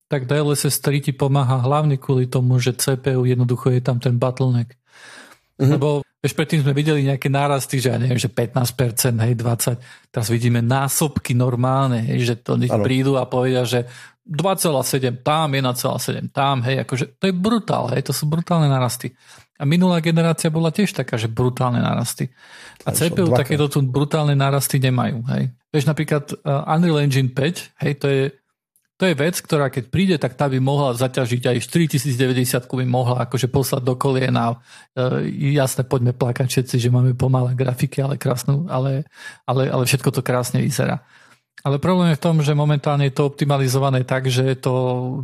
[0.08, 4.72] tak DLSS 3 ti pomáha hlavne kvôli tomu, že CPU jednoducho je tam ten bottleneck.
[5.60, 5.72] Mm-hmm.
[5.76, 10.10] Lebo Vieš, predtým sme videli nejaké nárasty, že ja neviem, že 15%, hej, 20%.
[10.10, 13.86] Teraz vidíme násobky normálne, hej, že to nich prídu a povedia, že
[14.26, 19.14] 2,7 tam, 1,7 tam, hej, akože to je brutál, hej, to sú brutálne narasty.
[19.58, 22.34] A minulá generácia bola tiež taká, že brutálne narasty.
[22.82, 25.54] A CPU takéto tu brutálne narasty nemajú, hej.
[25.70, 28.22] Vieš, napríklad uh, Unreal Engine 5, hej, to je,
[28.98, 33.30] to je vec, ktorá keď príde, tak tá by mohla zaťažiť aj 4090 by mohla
[33.30, 34.58] akože poslať do koliena.
[34.98, 35.22] Uh,
[35.54, 39.06] jasne, poďme plakať všetci, že máme pomalé grafiky, ale krásnu, ale,
[39.46, 41.06] ale, ale všetko to krásne vyzerá.
[41.62, 44.74] Ale problém je v tom, že momentálne je to optimalizované tak, že je to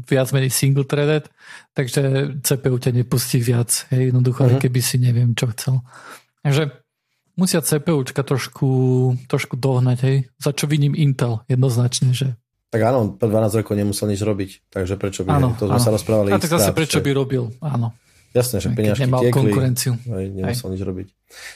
[0.07, 1.27] viac menej single threaded,
[1.75, 3.87] takže CPU ťa nepustí viac.
[3.91, 4.63] Hej, jednoducho, uh-huh.
[4.63, 5.83] keby si neviem, čo chcel.
[6.43, 6.75] Takže
[7.39, 8.71] musia CPUčka trošku,
[9.31, 10.17] trošku dohnať, hej.
[10.39, 12.35] Za čo vidím Intel jednoznačne, že
[12.75, 15.87] tak áno, 12 rokov nemusel nič robiť, takže prečo by, áno, to sme áno.
[15.87, 16.35] sa rozprávali.
[16.35, 17.95] A tak zase prečo by robil, áno.
[18.35, 19.95] Jasné, že peniažky nemal tiekli, konkurenciu.
[20.11, 20.73] Aj, nemusel Aj.
[20.75, 21.07] nič robiť.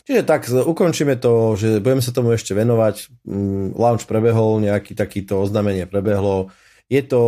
[0.07, 3.26] Čiže tak, ukončíme to, že budeme sa tomu ešte venovať.
[3.26, 6.54] Mm, launch prebehol, nejaký takýto oznámenie prebehlo.
[6.87, 7.22] Je to,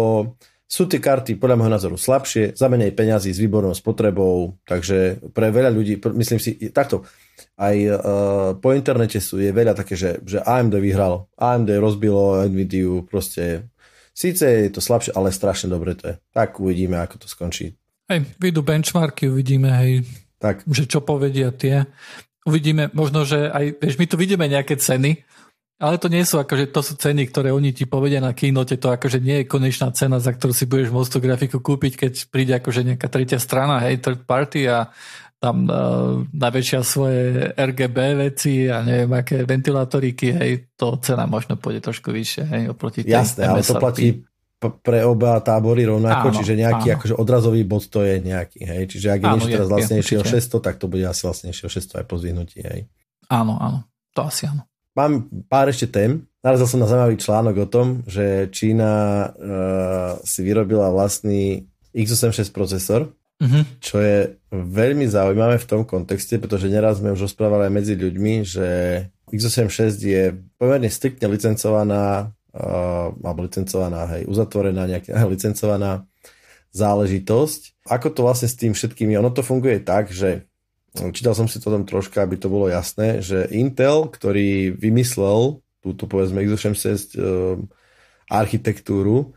[0.71, 5.51] sú tie karty podľa môjho názoru slabšie, za menej peňazí s výbornou spotrebou, takže pre
[5.51, 7.03] veľa ľudí, myslím si, takto,
[7.59, 7.99] aj uh,
[8.55, 13.67] po internete sú, je veľa také, že, že AMD vyhral, AMD rozbilo Nvidia, proste
[14.21, 16.15] síce je to slabšie, ale strašne dobre to je.
[16.37, 17.73] Tak uvidíme, ako to skončí.
[18.13, 20.05] Hej, vyjdú benchmarky, uvidíme, hej,
[20.37, 20.61] tak.
[20.69, 21.89] že čo povedia tie.
[22.45, 25.25] Uvidíme, možno, že aj, vieš, my tu vidíme nejaké ceny,
[25.81, 28.93] ale to nie sú akože, to sú ceny, ktoré oni ti povedia na keynote, to
[28.93, 32.53] akože nie je konečná cena, za ktorú si budeš môcť tú grafiku kúpiť, keď príde
[32.53, 34.93] akože nejaká tretia strana, hej, third party a
[35.41, 37.97] tam uh, naväčšia svoje RGB
[38.29, 43.49] veci a neviem, aké ventilátoriky, hej, to cena možno pôjde trošku vyššie, hej, oproti Jasné,
[43.49, 44.21] ale to platí
[44.61, 46.97] pre oba tábory rovnako, áno, čiže nejaký áno.
[47.01, 48.83] akože odrazový bod to je nejaký, hej.
[48.93, 52.01] Čiže ak je niečo teraz lacnejšie o 600, tak to bude asi lacnejšie o 600
[52.05, 52.81] aj po zvyhnutí, hej.
[53.33, 54.69] Áno, áno, to asi áno.
[54.93, 56.29] Mám pár ešte tém.
[56.45, 61.65] Narazil som na zaujímavý článok o tom, že Čína uh, si vyrobila vlastný
[61.97, 63.09] x86 procesor,
[63.41, 63.63] uh-huh.
[63.81, 68.35] čo je veľmi zaujímavé v tom kontexte, pretože neraz sme už rozprávali aj medzi ľuďmi,
[68.45, 68.69] že
[69.33, 70.23] x86 je
[70.61, 76.05] pomerne striktne licencovaná uh, alebo licencovaná, hej, uzatvorená nejaká licencovaná
[76.71, 77.91] záležitosť.
[77.91, 80.47] Ako to vlastne s tým všetkými, ono to funguje tak, že
[81.15, 86.05] čítal som si to tam troška, aby to bolo jasné, že Intel, ktorý vymyslel túto
[86.05, 87.57] povedzme x86 uh,
[88.31, 89.35] architektúru,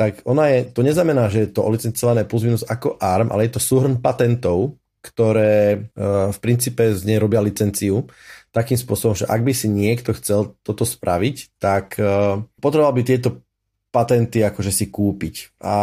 [0.00, 3.60] tak ona je, to neznamená, že je to olicencované plus minus ako ARM, ale je
[3.60, 8.08] to súhrn patentov, ktoré uh, v princípe z nej robia licenciu
[8.48, 13.44] takým spôsobom, že ak by si niekto chcel toto spraviť, tak uh, potreboval by tieto
[13.92, 15.60] patenty akože si kúpiť.
[15.60, 15.74] A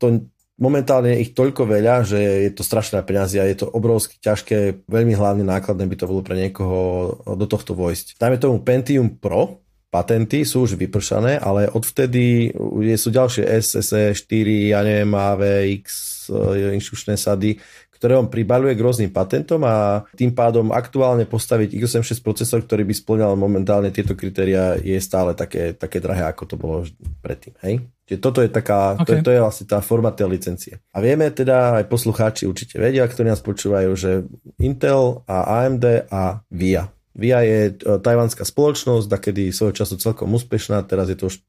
[0.00, 0.24] to
[0.56, 4.88] momentálne je ich toľko veľa, že je to strašná peniazy a je to obrovsky ťažké,
[4.88, 8.16] veľmi hlavne nákladné by to bolo pre niekoho do tohto vojsť.
[8.16, 12.52] Dajme tomu Pentium Pro, patenty sú už vypršané, ale odvtedy
[12.98, 15.84] sú ďalšie SSE 4, ja neviem, AVX,
[16.30, 17.56] e, inštučné sady,
[17.96, 22.94] ktoré on pribaluje k rôznym patentom a tým pádom aktuálne postaviť x86 procesor, ktorý by
[22.94, 26.78] splňal momentálne tieto kritéria, je stále také, také drahé, ako to bolo
[27.24, 27.56] predtým.
[27.64, 27.74] Hej?
[28.06, 29.24] Čiže toto je taká, okay.
[29.24, 30.74] to, to je vlastne tá forma tej licencie.
[30.92, 34.28] A vieme teda, aj poslucháči určite vedia, ktorí nás počúvajú, že
[34.60, 36.95] Intel a AMD a VIA.
[37.16, 41.40] VIA je e, tajvanská spoločnosť, kedy svojho času celkom úspešná, teraz je to už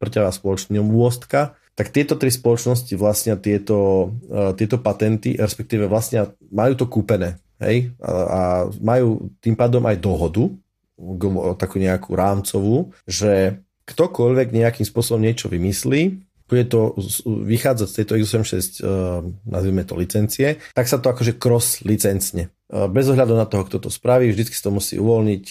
[0.00, 1.28] prťavá spoločnosť
[1.72, 7.96] tak tieto tri spoločnosti vlastnia tieto, uh, tieto patenty, respektíve vlastnia, majú to kúpené, hej,
[7.96, 8.40] a, a
[8.76, 10.52] majú tým pádom aj dohodu,
[11.56, 16.92] takú nejakú rámcovú, že ktokoľvek nejakým spôsobom niečo vymyslí, bude to
[17.24, 23.04] vychádzať z tejto x86, uh, nazvime to licencie, tak sa to akože cross licencne bez
[23.12, 25.44] ohľadu na toho, kto to spraví, vždycky to musí uvoľniť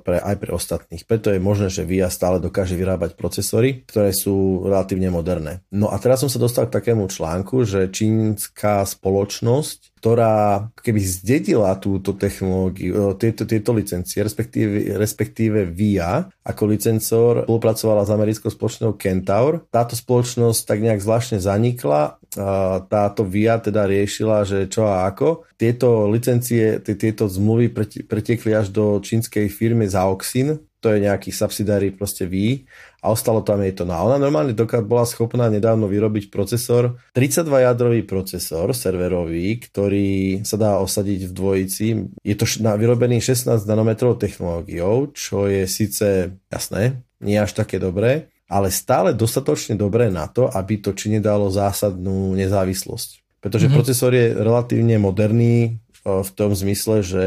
[0.00, 1.04] pre, aj pre ostatných.
[1.04, 5.60] Preto je možné, že VIA stále dokáže vyrábať procesory, ktoré sú relatívne moderné.
[5.68, 11.72] No a teraz som sa dostal k takému článku, že čínska spoločnosť ktorá keby zdedila
[11.80, 19.64] túto technológiu, tieto, tieto licencie, respektíve, respektíve VIA ako licencor spolupracovala s americkou spoločnosťou Kentaur.
[19.72, 22.20] Táto spoločnosť tak nejak zvláštne zanikla,
[22.86, 25.48] táto VIA teda riešila, že čo a ako.
[25.56, 27.72] Tieto licencie, tieto zmluvy
[28.04, 32.62] pretekli až do čínskej firmy Zaoxin, to je nejaký subsidiary proste VI
[33.02, 33.84] a ostalo tam jej to.
[33.84, 40.42] No a ona normálne dokád bola schopná nedávno vyrobiť procesor, 32 jadrový procesor serverový, ktorý
[40.42, 41.86] sa dá osadiť v dvojici.
[42.24, 48.28] Je to na, vyrobený 16 nanometrov technológiou, čo je síce jasné, nie až také dobré,
[48.46, 53.42] ale stále dostatočne dobré na to, aby to či nedalo zásadnú nezávislosť.
[53.42, 53.78] Pretože mm-hmm.
[53.78, 57.24] procesor je relatívne moderný v tom zmysle, že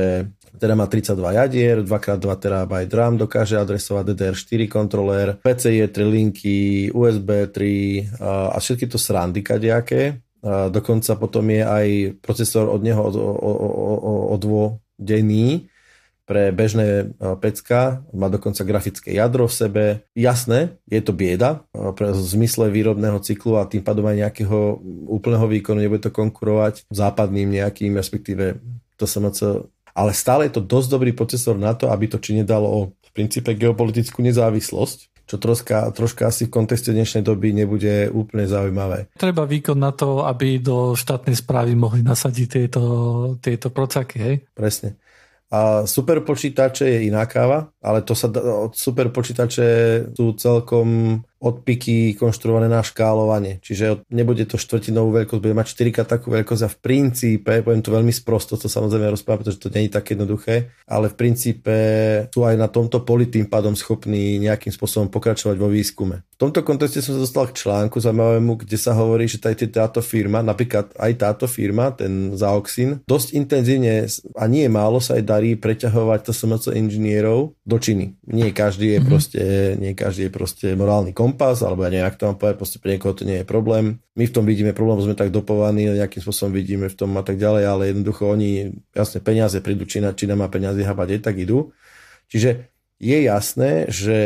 [0.60, 7.48] teda má 32 jadier, 2x2 TB RAM, dokáže adresovať DDR4 kontroler, PCIe 3 linky, USB
[7.48, 8.19] 3
[8.52, 10.19] a všetky to srandy kadejaké.
[10.45, 11.88] Dokonca potom je aj
[12.19, 13.02] procesor od neho
[14.36, 15.72] odvodený
[16.30, 19.86] pre bežné pecka, má dokonca grafické jadro v sebe.
[20.13, 24.78] Jasné, je to bieda pre, zmysle výrobného cyklu a tým pádom aj nejakého
[25.10, 28.62] úplného výkonu nebude to konkurovať západným nejakým, respektíve
[28.93, 29.65] to SMC
[30.00, 33.52] ale stále je to dosť dobrý procesor na to, aby to či nedalo v princípe
[33.52, 39.12] geopolitickú nezávislosť, čo troška, troška asi v kontexte dnešnej doby nebude úplne zaujímavé.
[39.20, 42.84] Treba výkon na to, aby do štátnej správy mohli nasadiť tieto,
[43.44, 44.36] tieto procaky, hej?
[44.56, 44.96] Presne.
[45.50, 48.30] A super počítače je iná káva, ale to sa,
[48.72, 49.68] super počítače
[50.14, 53.63] sú celkom odpiky konštruované na škálovanie.
[53.63, 57.95] Čiže nebude to štvrtinovú veľkosť, bude mať 4 takú veľkosť a v princípe, poviem to
[57.95, 61.75] veľmi sprosto, to samozrejme rozprávam, pretože to nie je tak jednoduché, ale v princípe
[62.28, 66.28] sú aj na tomto poli tým pádom schopní nejakým spôsobom pokračovať vo výskume.
[66.36, 70.04] V tomto kontexte som sa dostal k článku zaujímavému, kde sa hovorí, že taj, táto
[70.04, 75.56] firma, napríklad aj táto firma, ten Zaoxin, dosť intenzívne a nie málo sa aj darí
[75.60, 78.15] preťahovať to SMC inžinierov do Číny.
[78.28, 79.10] Nie každý je mm-hmm.
[79.12, 79.41] proste,
[79.80, 82.98] nie každý je proste morálny kom kompas, alebo ja nejak to mám povedať, proste pre
[82.98, 84.02] niekoho to nie je problém.
[84.18, 87.38] My v tom vidíme problém, sme tak dopovaní, nejakým spôsobom vidíme v tom a tak
[87.38, 91.70] ďalej, ale jednoducho oni, jasne, peniaze prídu, Čína, Čína má peniaze habať, tak idú.
[92.34, 94.20] Čiže je jasné, že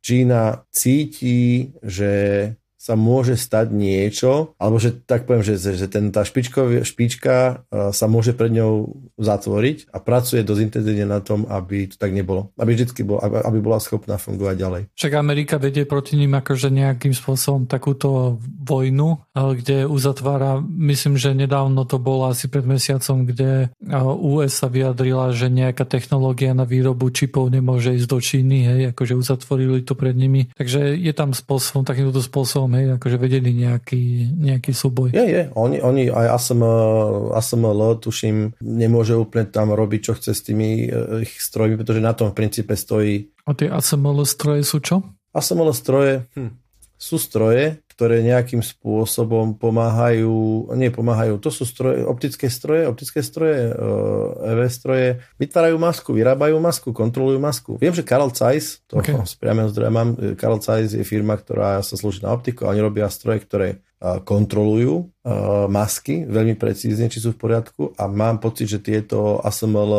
[0.00, 2.12] Čína cíti, že
[2.84, 8.06] sa môže stať niečo, alebo že tak poviem, že, že ten, tá špičkový, špička sa
[8.12, 12.52] môže pred ňou zatvoriť a pracuje dosť intenzívne na tom, aby to tak nebolo.
[12.60, 14.82] Aby vždycky bol, aby, aby bola schopná fungovať ďalej.
[14.92, 21.88] Však Amerika vedie proti ním akože nejakým spôsobom takúto vojnu, kde uzatvára, myslím, že nedávno
[21.88, 23.72] to bolo asi pred mesiacom, kde
[24.20, 29.16] US sa vyjadrila, že nejaká technológia na výrobu čipov nemôže ísť do Číny, hej, akože
[29.16, 30.52] uzatvorili to pred nimi.
[30.52, 35.14] Takže je tam spôsobom, takýmto spôsobom hej, akože vedeli nejaký, nejaký súboj.
[35.14, 35.42] Je, je.
[35.54, 36.62] Oni, oni aj ASM,
[37.32, 42.16] ASML, tuším, nemôže úplne tam robiť, čo chce s tými eh, ich strojmi, pretože na
[42.16, 43.30] tom v princípe stojí.
[43.46, 45.04] A tie ASML stroje sú čo?
[45.34, 46.52] ASML stroje hm,
[46.98, 53.70] sú stroje, ktoré nejakým spôsobom pomáhajú, nie pomáhajú, to sú stroje, optické stroje, optické stroje,
[54.42, 57.72] EV eh, stroje, vytvárajú masku, vyrábajú masku, kontrolujú masku.
[57.78, 59.14] Viem, že Carl Zeiss, to okay.
[59.22, 63.06] z priamého zdroja mám, Carl Zeiss je firma, ktorá sa slúži na optiku oni robia
[63.06, 65.14] stroje, ktoré eh, kontrolujú
[65.72, 69.92] masky veľmi precízne, či sú v poriadku a mám pocit, že tieto ASML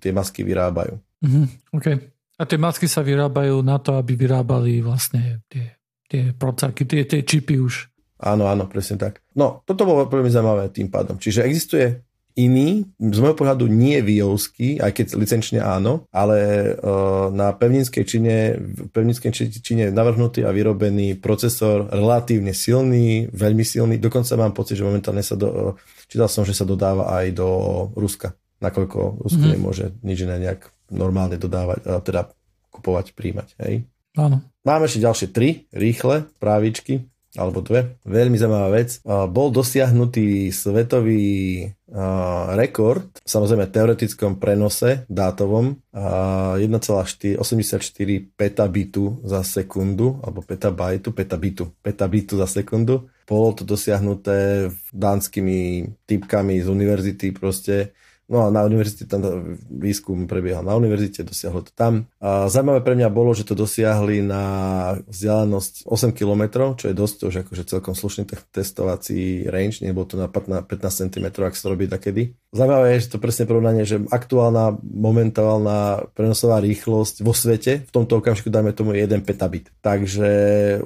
[0.00, 0.96] tie masky vyrábajú.
[1.20, 1.44] Mm-hmm,
[1.76, 2.00] okay.
[2.40, 5.76] A tie masky sa vyrábajú na to, aby vyrábali vlastne tie
[6.12, 7.88] tie procáky, tie, tie čipy už.
[8.20, 9.24] Áno, áno, presne tak.
[9.32, 11.16] No, toto bolo veľmi zaujímavé tým pádom.
[11.16, 12.04] Čiže existuje
[12.38, 18.56] iný, z môjho pohľadu nie výovský, aj keď licenčne áno, ale uh, na pevninskej čine,
[18.92, 25.20] pevninskej čine navrhnutý a vyrobený procesor relatívne silný, veľmi silný, dokonca mám pocit, že momentálne
[25.20, 25.72] sa do, uh,
[26.08, 27.48] čítal som, že sa dodáva aj do
[27.92, 28.32] Ruska,
[28.64, 29.56] nakoľko Rusko mm-hmm.
[29.58, 32.32] nemôže nič iné nejak normálne dodávať, uh, teda
[32.72, 33.84] kupovať, príjmať, hej.
[34.16, 34.44] Áno.
[34.62, 37.96] Máme ešte ďalšie tri rýchle právičky, alebo dve.
[38.04, 39.00] Veľmi zaujímavá vec.
[39.08, 41.64] Bol dosiahnutý svetový
[42.52, 47.40] rekord, samozrejme teoretickom prenose dátovom 1,84
[48.36, 53.08] petabitu za sekundu, alebo petabajtu, petabitu, petabitu za sekundu.
[53.24, 57.96] Bolo to dosiahnuté dánskymi typkami z univerzity proste
[58.32, 59.20] No a na univerzite tam
[59.68, 62.08] výskum prebiehal na univerzite, dosiahlo to tam.
[62.16, 64.44] A zaujímavé pre mňa bolo, že to dosiahli na
[65.04, 70.32] vzdialenosť 8 km, čo je dosť už akože celkom slušný testovací range, nebolo to na
[70.32, 72.32] 15, 15 cm, ak sa robí takedy.
[72.56, 78.24] Zaujímavé je, že to presne porovnanie, že aktuálna momentálna prenosová rýchlosť vo svete, v tomto
[78.24, 79.68] okamžiku dajme tomu 1 petabit.
[79.84, 80.30] Takže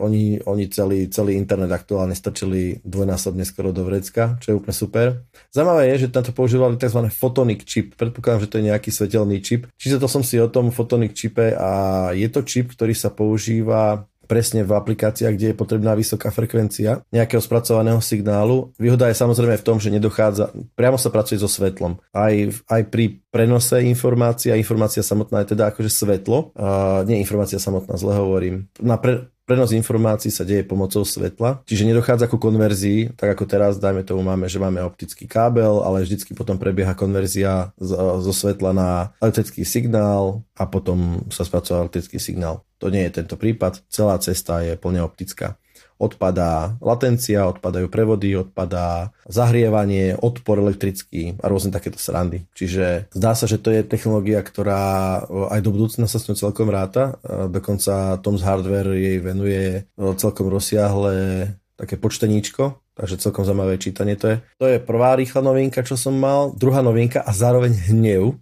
[0.02, 5.06] oni, oni celý, celý internet aktuálne strčili dvojnásobne skoro do vrecka, čo je úplne super.
[5.54, 7.06] Zaujímavé je, že tam to používali tzv.
[7.36, 7.92] Photonic chip.
[8.00, 9.68] Predpokladám, že to je nejaký svetelný čip.
[9.76, 14.08] Čiže to som si o tom photonic chipe a je to čip, ktorý sa používa
[14.24, 18.72] presne v aplikáciách, kde je potrebná vysoká frekvencia nejakého spracovaného signálu.
[18.74, 22.00] Výhoda je samozrejme v tom, že nedochádza, priamo sa pracuje so svetlom.
[22.10, 22.34] Aj,
[22.66, 28.18] aj pri prenose informácia, informácia samotná je teda akože svetlo, a nie informácia samotná, zle
[28.18, 28.66] hovorím.
[28.82, 33.78] Na pre, prenos informácií sa deje pomocou svetla, čiže nedochádza ku konverzii, tak ako teraz,
[33.78, 38.88] dajme tomu máme, že máme optický kábel, ale vždycky potom prebieha konverzia zo svetla na
[39.22, 42.66] elektrický signál a potom sa spracová elektrický signál.
[42.82, 45.56] To nie je tento prípad, celá cesta je plne optická
[45.96, 52.44] odpadá latencia, odpadajú prevody, odpadá zahrievanie, odpor elektrický a rôzne takéto srandy.
[52.52, 56.68] Čiže zdá sa, že to je technológia, ktorá aj do budúcna sa s ňou celkom
[56.68, 57.16] ráta.
[57.26, 64.36] Dokonca Tom's Hardware jej venuje celkom rozsiahle také počteníčko, takže celkom zaujímavé čítanie to je.
[64.56, 66.56] To je prvá rýchla novinka, čo som mal.
[66.56, 68.40] Druhá novinka a zároveň hnev,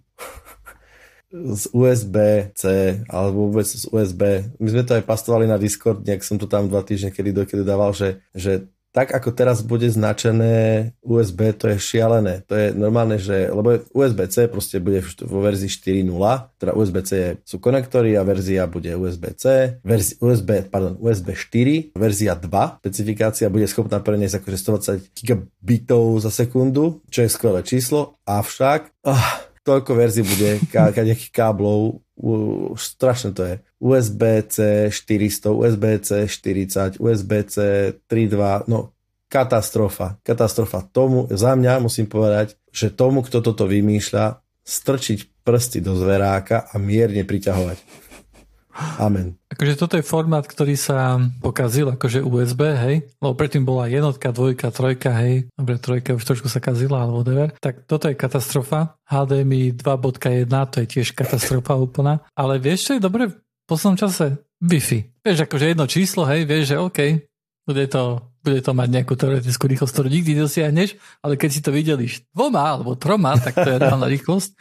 [1.31, 2.63] z USB-C
[3.09, 4.45] alebo vôbec z USB.
[4.61, 7.63] My sme to aj pastovali na Discord, nejak som to tam dva týždne kedy dokedy
[7.65, 12.47] dával, že, že tak ako teraz bude značené USB, to je šialené.
[12.47, 16.15] To je normálne, že, lebo USB-C proste bude vo verzii 4.0,
[16.55, 19.43] teda USB-C sú konektory a verzia bude USB-C,
[19.83, 26.31] verzi, USB, pardon, USB 4, verzia 2, specifikácia bude schopná preniesť akože 120 gigabitov za
[26.31, 28.95] sekundu, čo je skvelé číslo, avšak...
[29.03, 33.55] Oh, toľko verzií bude, nejakých káblov, uh, strašné to je.
[33.81, 37.55] USB-C 400, USB-C 40, USB-C
[38.05, 38.95] 3.2, no
[39.25, 40.85] katastrofa, katastrofa.
[40.85, 46.79] Tomu, za mňa musím povedať, že tomu, kto toto vymýšľa, strčiť prsty do zveráka a
[46.81, 47.77] mierne priťahovať.
[48.75, 49.39] Amen.
[49.47, 54.67] Akože toto je formát, ktorý sa pokazil, akože USB, hej, lebo predtým bola jednotka, dvojka,
[54.75, 58.99] trojka, hej, dobre, trojka už trošku sa kazila, alebo whatever, tak toto je katastrofa.
[59.07, 64.43] HDMI 2.1, to je tiež katastrofa úplná, ale vieš, čo je dobre v poslednom čase?
[64.59, 65.23] Wi-Fi.
[65.23, 66.99] Vieš, akože jedno číslo, hej, vieš, že OK,
[67.63, 70.93] bude to, bude to mať nejakú teoretickú rýchlosť, ktorú nikdy dosiahneš,
[71.25, 74.53] ale keď si to videliš dvoma alebo troma, tak to je reálna rýchlosť.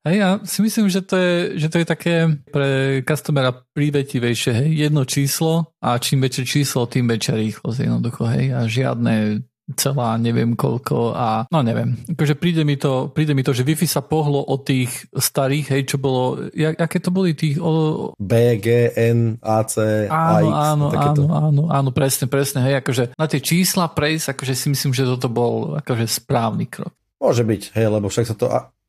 [0.00, 2.14] A ja si myslím, že to je, že to je také
[2.48, 8.46] pre customera prívetivejšie, hej, jedno číslo a čím väčšie číslo, tým väčšia rýchlosť jednoducho, hej,
[8.56, 9.44] a žiadne
[9.76, 11.98] celá neviem koľko a no neviem.
[12.10, 15.82] Akože príde mi to, príde mi to, že Wi-Fi sa pohlo od tých starých, hej,
[15.94, 17.58] čo bolo, jak, aké to boli tých...
[17.60, 18.12] O...
[18.16, 20.54] B, G, N, A, C, áno, AX.
[20.54, 24.92] Áno, áno, áno, áno, presne, presne, hej, akože na tie čísla prejsť, akože si myslím,
[24.96, 26.94] že toto bol akože správny krok.
[27.20, 28.46] Môže byť, hej, lebo však sa to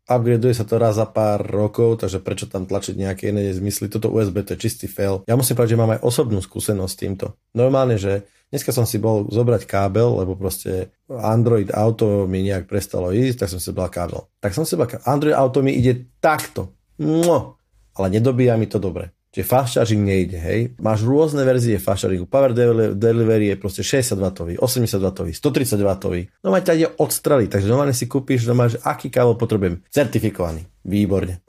[0.09, 3.87] upgradeuje sa to raz za pár rokov, takže prečo tam tlačiť nejaké iné zmysly.
[3.87, 5.23] Toto USB to je čistý fail.
[5.29, 7.25] Ja musím povedať, že mám aj osobnú skúsenosť s týmto.
[7.55, 13.15] Normálne, že Dneska som si bol zobrať kábel, lebo proste Android Auto mi nejak prestalo
[13.15, 14.27] ísť, tak som si zobral kábel.
[14.43, 14.99] Tak som si zobral.
[15.07, 16.75] Android Auto mi ide takto.
[16.99, 17.55] Mmo.
[17.95, 19.15] Ale nedobíja mi to dobre.
[19.31, 20.75] Čiže fast charging nejde, hej.
[20.83, 22.27] Máš rôzne verzie fast chargingu.
[22.27, 22.51] Power
[22.91, 26.15] delivery je proste 60W, 80W, 130W.
[26.43, 29.79] No ma ťa ide odstreliť, takže normálne si kúpiš, no máš, aký kábel potrebujem.
[29.87, 30.67] Certifikovaný.
[30.83, 31.39] Výborne.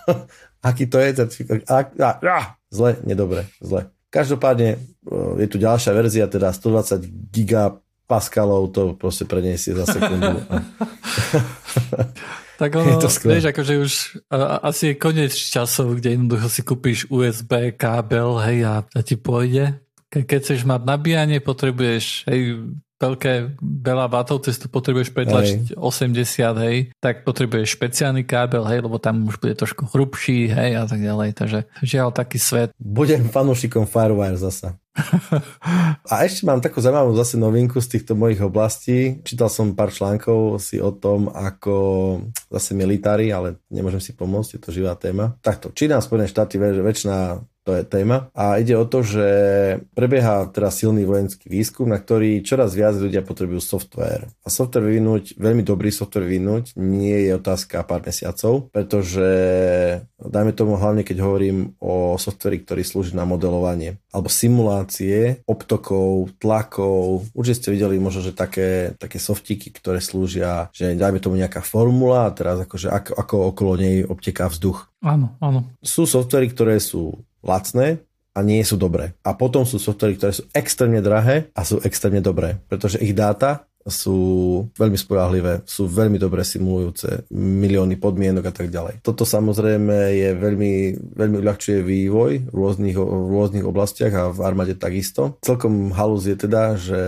[0.68, 1.68] aký to je certifikovaný?
[2.72, 3.92] Zle, nedobre, zle.
[4.16, 4.78] Každopádne e,
[5.44, 10.40] je tu ďalšia verzia, teda 120 gigapaskalov to proste preniesie za sekundu.
[12.60, 12.96] tak ono,
[13.28, 13.92] vieš, akože už
[14.32, 19.20] a, asi je koniec časov, kde jednoducho si kúpiš USB kábel, hej, a, a ti
[19.20, 19.84] pôjde.
[20.08, 25.78] Ke, keď chceš mať nabíjanie, potrebuješ, hej, veľké, veľa vatov, cestu potrebuješ pretlačiť hej.
[25.78, 30.84] 80, hej, tak potrebuješ špeciálny kábel, hej, lebo tam už bude trošku hrubší, hej, a
[30.88, 32.72] tak ďalej, takže žiaľ taký svet.
[32.80, 34.80] Budem fanúšikom Firewire zasa.
[36.12, 39.20] a ešte mám takú zaujímavú zase novinku z týchto mojich oblastí.
[39.28, 41.74] Čítal som pár článkov si o tom, ako
[42.48, 45.36] zase militári, ale nemôžem si pomôcť, je to živá téma.
[45.44, 48.30] Takto, Čína Spojené štáty väčšina to je téma.
[48.30, 49.26] A ide o to, že
[49.98, 54.30] prebieha teraz silný vojenský výskum, na ktorý čoraz viac ľudia potrebujú software.
[54.46, 59.26] A software vyvinúť, veľmi dobrý software vyvinúť, nie je otázka pár mesiacov, pretože
[60.22, 67.28] dajme tomu hlavne, keď hovorím o softveri, ktorý slúži na modelovanie alebo simulácie optokov, tlakov.
[67.36, 72.30] Určite ste videli možno, že také, také softíky, ktoré slúžia, že dajme tomu nejaká formula
[72.30, 74.88] a teraz akože ako, ako okolo nej obteká vzduch.
[75.04, 75.68] Áno, áno.
[75.84, 78.02] Sú softvery, ktoré sú lacné
[78.36, 79.16] a nie sú dobré.
[79.24, 83.64] A potom sú softvery, ktoré sú extrémne drahé a sú extrémne dobré, pretože ich dáta
[83.86, 84.18] sú
[84.74, 88.98] veľmi spolahlivé, sú veľmi dobre simulujúce milióny podmienok a tak ďalej.
[89.06, 90.72] Toto samozrejme je veľmi,
[91.14, 95.38] veľmi uľahčuje vývoj v rôznych, v rôznych oblastiach a v armáde takisto.
[95.38, 97.00] Celkom halus je teda, že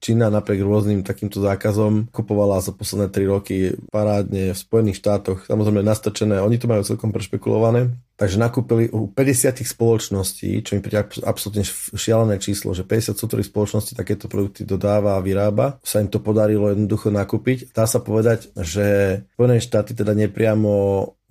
[0.00, 5.84] Čína napriek rôznym takýmto zákazom kupovala za posledné 3 roky parádne v Spojených štátoch, samozrejme
[5.84, 11.66] nastočené, oni to majú celkom prešpekulované, Takže nakúpili u 50 spoločností, čo mi príde absolútne
[11.98, 15.82] šialené číslo, že 50 sútorových spoločností takéto produkty dodáva a vyrába.
[15.82, 17.74] Sa im to podarilo jednoducho nakúpiť.
[17.74, 20.70] Dá sa povedať, že Spojené štáty teda nepriamo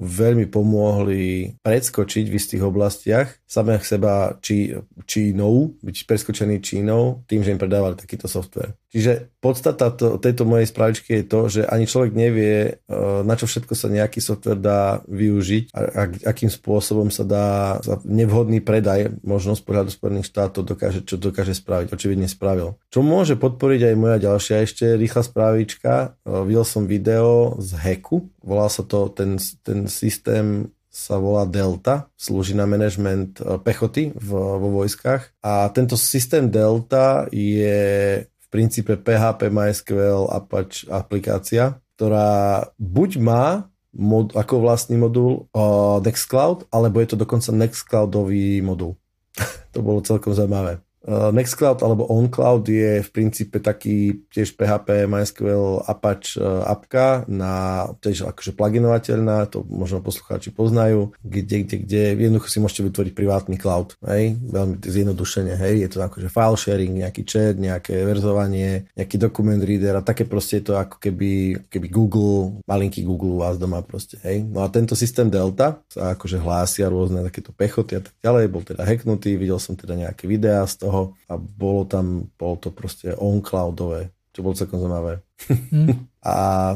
[0.02, 4.74] veľmi pomohli predskočiť v istých oblastiach samých seba či,
[5.06, 8.74] Čínou, byť preskočený Čínou tým, že im predávali takýto software.
[8.94, 12.94] Čiže podstata to, tejto mojej spravičky je to, že ani človek nevie, e,
[13.26, 17.98] na čo všetko sa nejaký software dá využiť a, a akým spôsobom sa dá za
[18.06, 22.78] nevhodný predaj, možno z pohľadu Spojených štátov dokáže, čo dokáže spraviť, očividne spravil.
[22.94, 28.30] Čo môže podporiť aj moja ďalšia ešte rýchla správička, e, videl som video z hacku,
[28.46, 34.62] volá sa to, ten, ten systém sa volá Delta, slúži na management e, pechoty vo
[34.82, 37.82] vojskách a tento systém Delta je
[38.30, 46.66] v princípe PHP MySQL Apache aplikácia, ktorá buď má mod, ako vlastný modul uh, Nextcloud,
[46.74, 48.98] alebo je to dokonca Nextcloudový modul.
[49.74, 50.82] to bolo celkom zaujímavé.
[51.04, 57.84] Uh, Nextcloud alebo OnCloud je v princípe taký tiež PHP, MySQL, Apache uh, apka na
[57.99, 62.04] tiež akože pluginovateľná, to možno poslucháči poznajú, kde, kde, kde.
[62.16, 66.95] Jednoducho si môžete vytvoriť privátny cloud, hej, veľmi zjednodušene, hej, je to akože file sharing,
[66.95, 71.88] nejaký chat, nejaké verzovanie, nejaký dokument reader a také proste je to ako keby, keby
[71.91, 74.47] Google, malinký Google u vás doma proste, hej.
[74.47, 78.64] No a tento systém Delta sa akože hlásia rôzne takéto pechoty a tak ďalej, bol
[78.64, 82.70] teda hacknutý, videl som teda nejaké videá z toho, toho a bolo tam, bolo to
[82.70, 85.26] proste on-cloudové, čo bolo celkom zaujímavé.
[85.74, 86.06] Mm.
[86.30, 86.36] a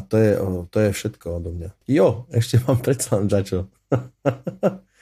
[0.09, 0.31] to je,
[0.73, 1.69] to je všetko odo mňa.
[1.85, 3.69] Jo, ešte mám predsa len čo.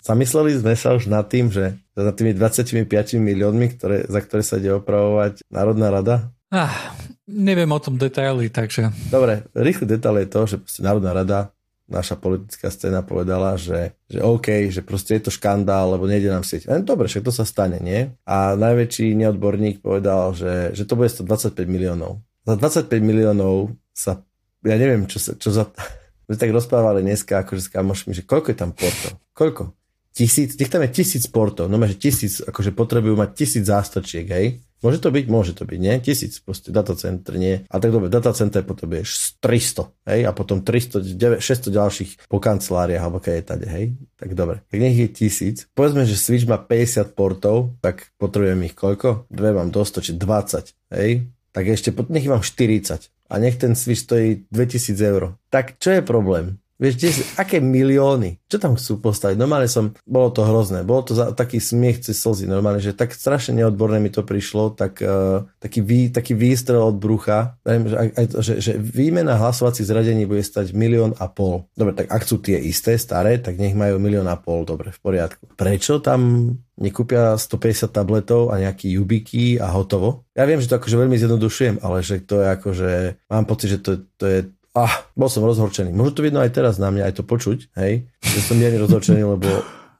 [0.05, 2.85] Zamysleli sme sa už nad tým, že za tými 25
[3.17, 6.29] miliónmi, ktoré, za ktoré sa ide opravovať Národná rada?
[6.53, 6.93] Ah,
[7.25, 8.93] neviem o tom detaily, takže...
[9.09, 11.54] Dobre, rýchly detail je to, že Národná rada
[11.85, 16.41] naša politická scéna povedala, že, že OK, že proste je to škandál, lebo nejde nám
[16.41, 16.65] sieť.
[16.65, 18.09] Len dobre, však to sa stane, nie?
[18.25, 22.25] A najväčší neodborník povedal, že, že to bude 125 miliónov.
[22.45, 24.25] Za 25 miliónov sa,
[24.65, 25.69] ja neviem, čo, sa, čo za...
[26.27, 29.21] My tak rozprávali dneska akože s kamošmi, že koľko je tam portov?
[29.37, 29.63] Koľko?
[30.09, 30.57] Tisíc?
[30.57, 31.69] Nech tam je tisíc portov.
[31.69, 34.64] No že tisíc, akože potrebujú mať tisíc zástrčiek, hej?
[34.83, 35.25] Môže to byť?
[35.31, 35.95] Môže to byť, nie?
[36.03, 37.63] Tisíc, proste datacenter, nie?
[37.71, 40.19] A tak dobre, datacenter potrebuješ 300, hej?
[40.27, 43.85] A potom 300, 9, 600 ďalších po kanceláriách, alebo keď je tade, hej?
[44.19, 45.65] Tak dobre, tak nech je tisíc.
[45.73, 49.31] Povedzme, že Switch má 50 portov, tak potrebujem ich koľko?
[49.31, 51.11] Dve mám do 100, či 20, hej?
[51.55, 53.09] Tak ešte, nech mám 40.
[53.31, 55.39] A nech ten Switch stojí 2000 eur.
[55.49, 56.59] Tak čo je problém?
[56.75, 57.09] Vieš, kde,
[57.39, 58.43] aké milióny?
[58.51, 59.39] Čo tam chcú postaviť?
[59.39, 60.83] Normálne som, bolo to hrozné.
[60.83, 62.51] Bolo to za, taký smiech cez slzy.
[62.51, 66.99] Normálne, že tak strašne neodborné mi to prišlo, tak, uh, taký, vý, taký výstrel od
[66.99, 71.63] brucha, že, že, že výmena hlasovacích zradení bude stať milión a pol.
[71.79, 74.67] Dobre, tak ak sú tie isté, staré, tak nech majú milión a pol.
[74.67, 75.55] Dobre, v poriadku.
[75.55, 80.27] Prečo tam nekúpia 150 tabletov a nejaký Yubiky a hotovo.
[80.35, 82.91] Ja viem, že to akože veľmi zjednodušujem, ale že to je akože,
[83.31, 84.39] mám pocit, že to, to je
[84.75, 85.95] ah, bol som rozhorčený.
[85.95, 89.23] Možno to vidno aj teraz na mňa, aj to počuť, hej, že som mierne rozhorčený,
[89.23, 89.47] lebo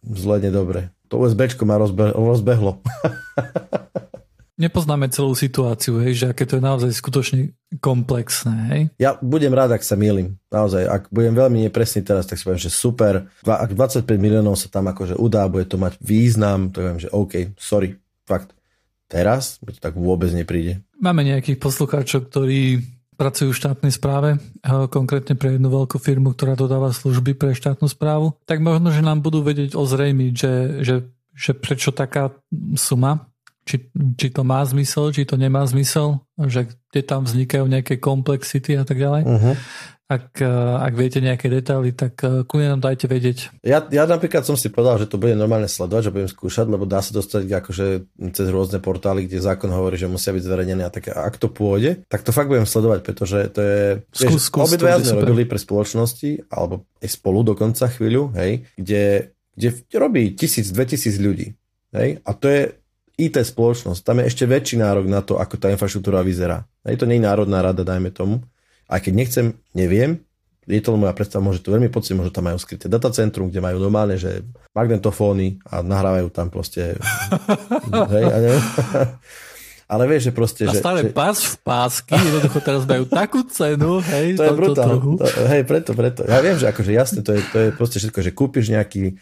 [0.03, 0.91] zle nedobre.
[1.09, 2.81] To USBčko ma rozbe- rozbehlo.
[4.55, 7.51] Nepoznáme celú situáciu, hej, že aké to je naozaj skutočne
[7.83, 8.55] komplexné.
[8.71, 8.81] Hej?
[8.95, 10.39] Ja budem rád, ak sa milím.
[10.47, 13.27] Naozaj, ak budem veľmi nepresný teraz, tak si poviem, že super.
[13.43, 17.51] Ak 25 miliónov sa tam akože udá, bude to mať význam, to viem, že OK,
[17.59, 18.55] sorry, fakt.
[19.11, 20.79] Teraz mi to tak vôbec nepríde.
[21.03, 22.79] Máme nejakých poslucháčov, ktorí
[23.15, 24.37] pracujú v štátnej správe,
[24.91, 29.23] konkrétne pre jednu veľkú firmu, ktorá dodáva služby pre štátnu správu, tak možno, že nám
[29.23, 30.53] budú vedieť ozrejmiť, že,
[30.83, 30.95] že,
[31.31, 32.35] že prečo taká
[32.75, 33.31] suma,
[33.65, 38.77] či, či to má zmysel, či to nemá zmysel, že kde tam vznikajú nejaké komplexity
[38.77, 39.25] a tak ďalej.
[39.25, 39.55] Uh-huh.
[40.05, 40.45] Ak, e,
[40.85, 43.57] ak viete nejaké detaily, tak e, kľudne nám dajte vedieť.
[43.65, 46.85] Ja, ja napríklad som si povedal, že to bude normálne sledovať, že budem skúšať, lebo
[46.85, 47.85] dá sa dostať akože
[48.37, 52.05] cez rôzne portály, kde zákon hovorí, že musia byť zverejnené a tak ak to pôjde,
[52.05, 53.79] tak to fakt budem sledovať, pretože to je...
[54.13, 60.69] Skús, sme robili pre spoločnosti, alebo aj spolu dokonca chvíľu, hej, kde, kde robí tisíc,
[60.69, 61.57] dve tisíc ľudí.
[61.97, 62.61] Hej, a to je
[63.15, 64.03] IT spoločnosť.
[64.03, 66.67] Tam je ešte väčší nárok na to, ako tá infraštruktúra vyzerá.
[66.83, 68.45] Hej, to nie je národná rada, dajme tomu
[68.89, 70.25] aj keď nechcem, neviem,
[70.65, 73.77] je to moja predstava, môže to veľmi pocit, možno tam majú skryté datacentrum, kde majú
[73.77, 74.41] normálne, že
[74.73, 76.97] magnetofóny a nahrávajú tam proste
[78.13, 78.63] hej, a neviem.
[79.85, 80.65] Ale vieš, že proste...
[80.65, 81.13] A stále že...
[81.13, 84.97] pás v pásky, jednoducho teraz majú takú cenu, hej, to je brutálne.
[85.21, 86.25] To, hej, preto, preto.
[86.25, 89.13] Ja viem, že akože jasne, to je, to je proste všetko, že kúpiš nejaký,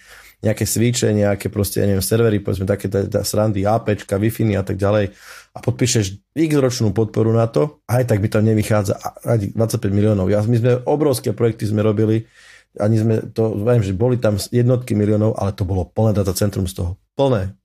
[0.44, 4.64] nejaké switche, nejaké proste, ja neviem, servery, povedzme také tá, tá srandy, APčka, Wi-Fi a
[4.68, 5.16] tak ďalej
[5.56, 10.28] a podpíšeš x ročnú podporu na to, aj tak by tam nevychádza ani 25 miliónov.
[10.28, 12.28] Ja, my sme obrovské projekty sme robili,
[12.76, 16.84] ani sme to, viem, že boli tam jednotky miliónov, ale to bolo plné datacentrum z
[16.84, 16.92] toho.
[17.16, 17.56] Plné.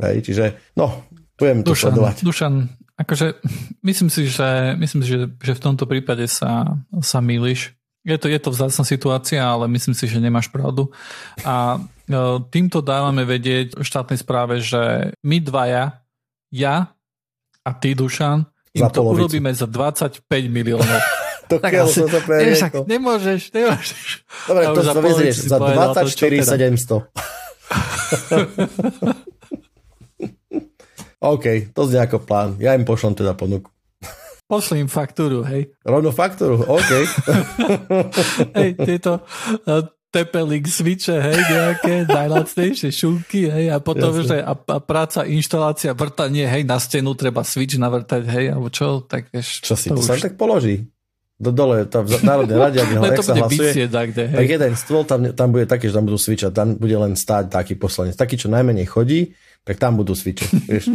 [0.00, 1.06] Hej, čiže, no,
[1.38, 2.16] budem to Dušan, sledovať.
[2.26, 2.54] Dušan,
[2.98, 3.26] akože
[3.86, 7.78] myslím si, že, myslím si, že, že v tomto prípade sa, sa milíš.
[8.04, 10.92] Je to, je to vzácna situácia, ale myslím si, že nemáš pravdu.
[11.44, 11.80] A
[12.52, 16.04] týmto dávame vedieť štátnej správe, že my dvaja,
[16.52, 16.92] ja
[17.64, 18.44] a ty, Dušan,
[18.76, 19.24] im to polovicu.
[19.24, 21.00] urobíme za 25 miliónov.
[21.50, 24.24] to tak asi, to však nemôžeš, nemôžeš.
[24.48, 27.08] Dobre, to sa vyzrieš za 24 700.
[31.24, 32.60] OK, to znie ako plán.
[32.60, 33.72] Ja im pošlem teda ponuku.
[34.44, 35.72] Pošli im faktúru, hej.
[35.80, 36.92] Rovno faktúru, OK.
[38.60, 39.24] hej, tieto
[40.14, 44.30] Tepelink switche, hej, nejaké najlacnejšie šunky, hej, a potom, Jasne.
[44.30, 49.02] že a, a práca, inštalácia, vrtanie, hej, na stenu treba switch navrtať, hej, alebo čo,
[49.02, 49.66] tak vieš.
[49.66, 50.06] Čo si, to, to už...
[50.06, 50.86] sa tak položí.
[51.34, 54.38] Do dole, tam v Národnej rade, ak, ho, sa hlasuje, tak, hej.
[54.38, 57.50] tak jeden stôl tam, tam bude taký, že tam budú switchať, tam bude len stáť
[57.50, 58.14] taký poslanec.
[58.14, 59.34] Taký, čo najmenej chodí,
[59.66, 60.94] tak tam budú switche, vieš.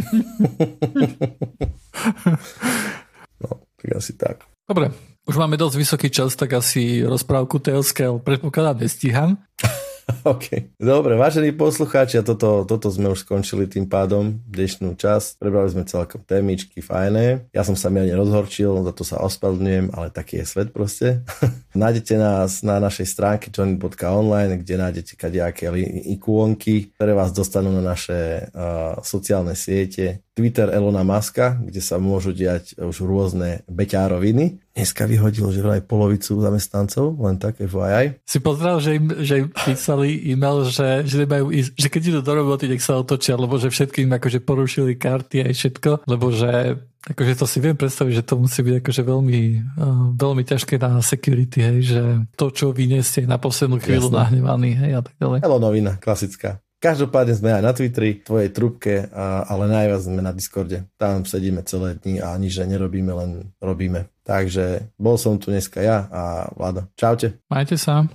[3.44, 3.48] no,
[3.84, 4.48] tak asi tak.
[4.64, 4.96] Dobre,
[5.28, 9.36] už máme dosť vysoký čas, tak asi rozprávku TLSK predpokladám nestíham.
[10.24, 10.74] OK.
[10.80, 15.38] Dobre, vážení poslucháči, a toto, toto sme už skončili tým pádom dnešnú časť.
[15.38, 17.46] Prebrali sme celkom témičky, fajné.
[17.54, 21.22] Ja som sa mi rozhorčil, za to sa ospravedlňujem, ale taký je svet proste.
[21.78, 25.70] nájdete nás na našej stránke johnny.online, kde nájdete kadejaké
[26.10, 30.26] ikônky, ktoré vás dostanú na naše uh, sociálne siete.
[30.40, 34.72] Twitter Elona Muska, kde sa môžu diať už rôzne beťároviny.
[34.72, 38.24] Dneska vyhodil, že vraj polovicu zamestnancov, len tak FYI.
[38.24, 42.20] Si pozrel, že im, že im písali e-mail, že, že, nemajú ísť, že keď idú
[42.24, 46.80] do roboty, nech sa otočia, lebo že všetkým akože porušili karty aj všetko, lebo že
[47.04, 49.40] akože to si viem predstaviť, že to musí byť akože veľmi,
[49.76, 52.02] uh, veľmi ťažké na security, hej, že
[52.40, 54.16] to, čo vy ste na poslednú chvíľu Jasne.
[54.24, 55.38] nahnevaný, hej, a tak ďalej.
[55.60, 56.64] novina, klasická.
[56.80, 60.88] Každopádne sme aj na Twitteri, tvojej trubke, a, ale najviac sme na Discorde.
[60.96, 64.08] Tam sedíme celé dni a nič nerobíme, len robíme.
[64.24, 66.88] Takže bol som tu dneska ja a Vlado.
[66.96, 67.36] Čaute.
[67.52, 68.08] Majte sa.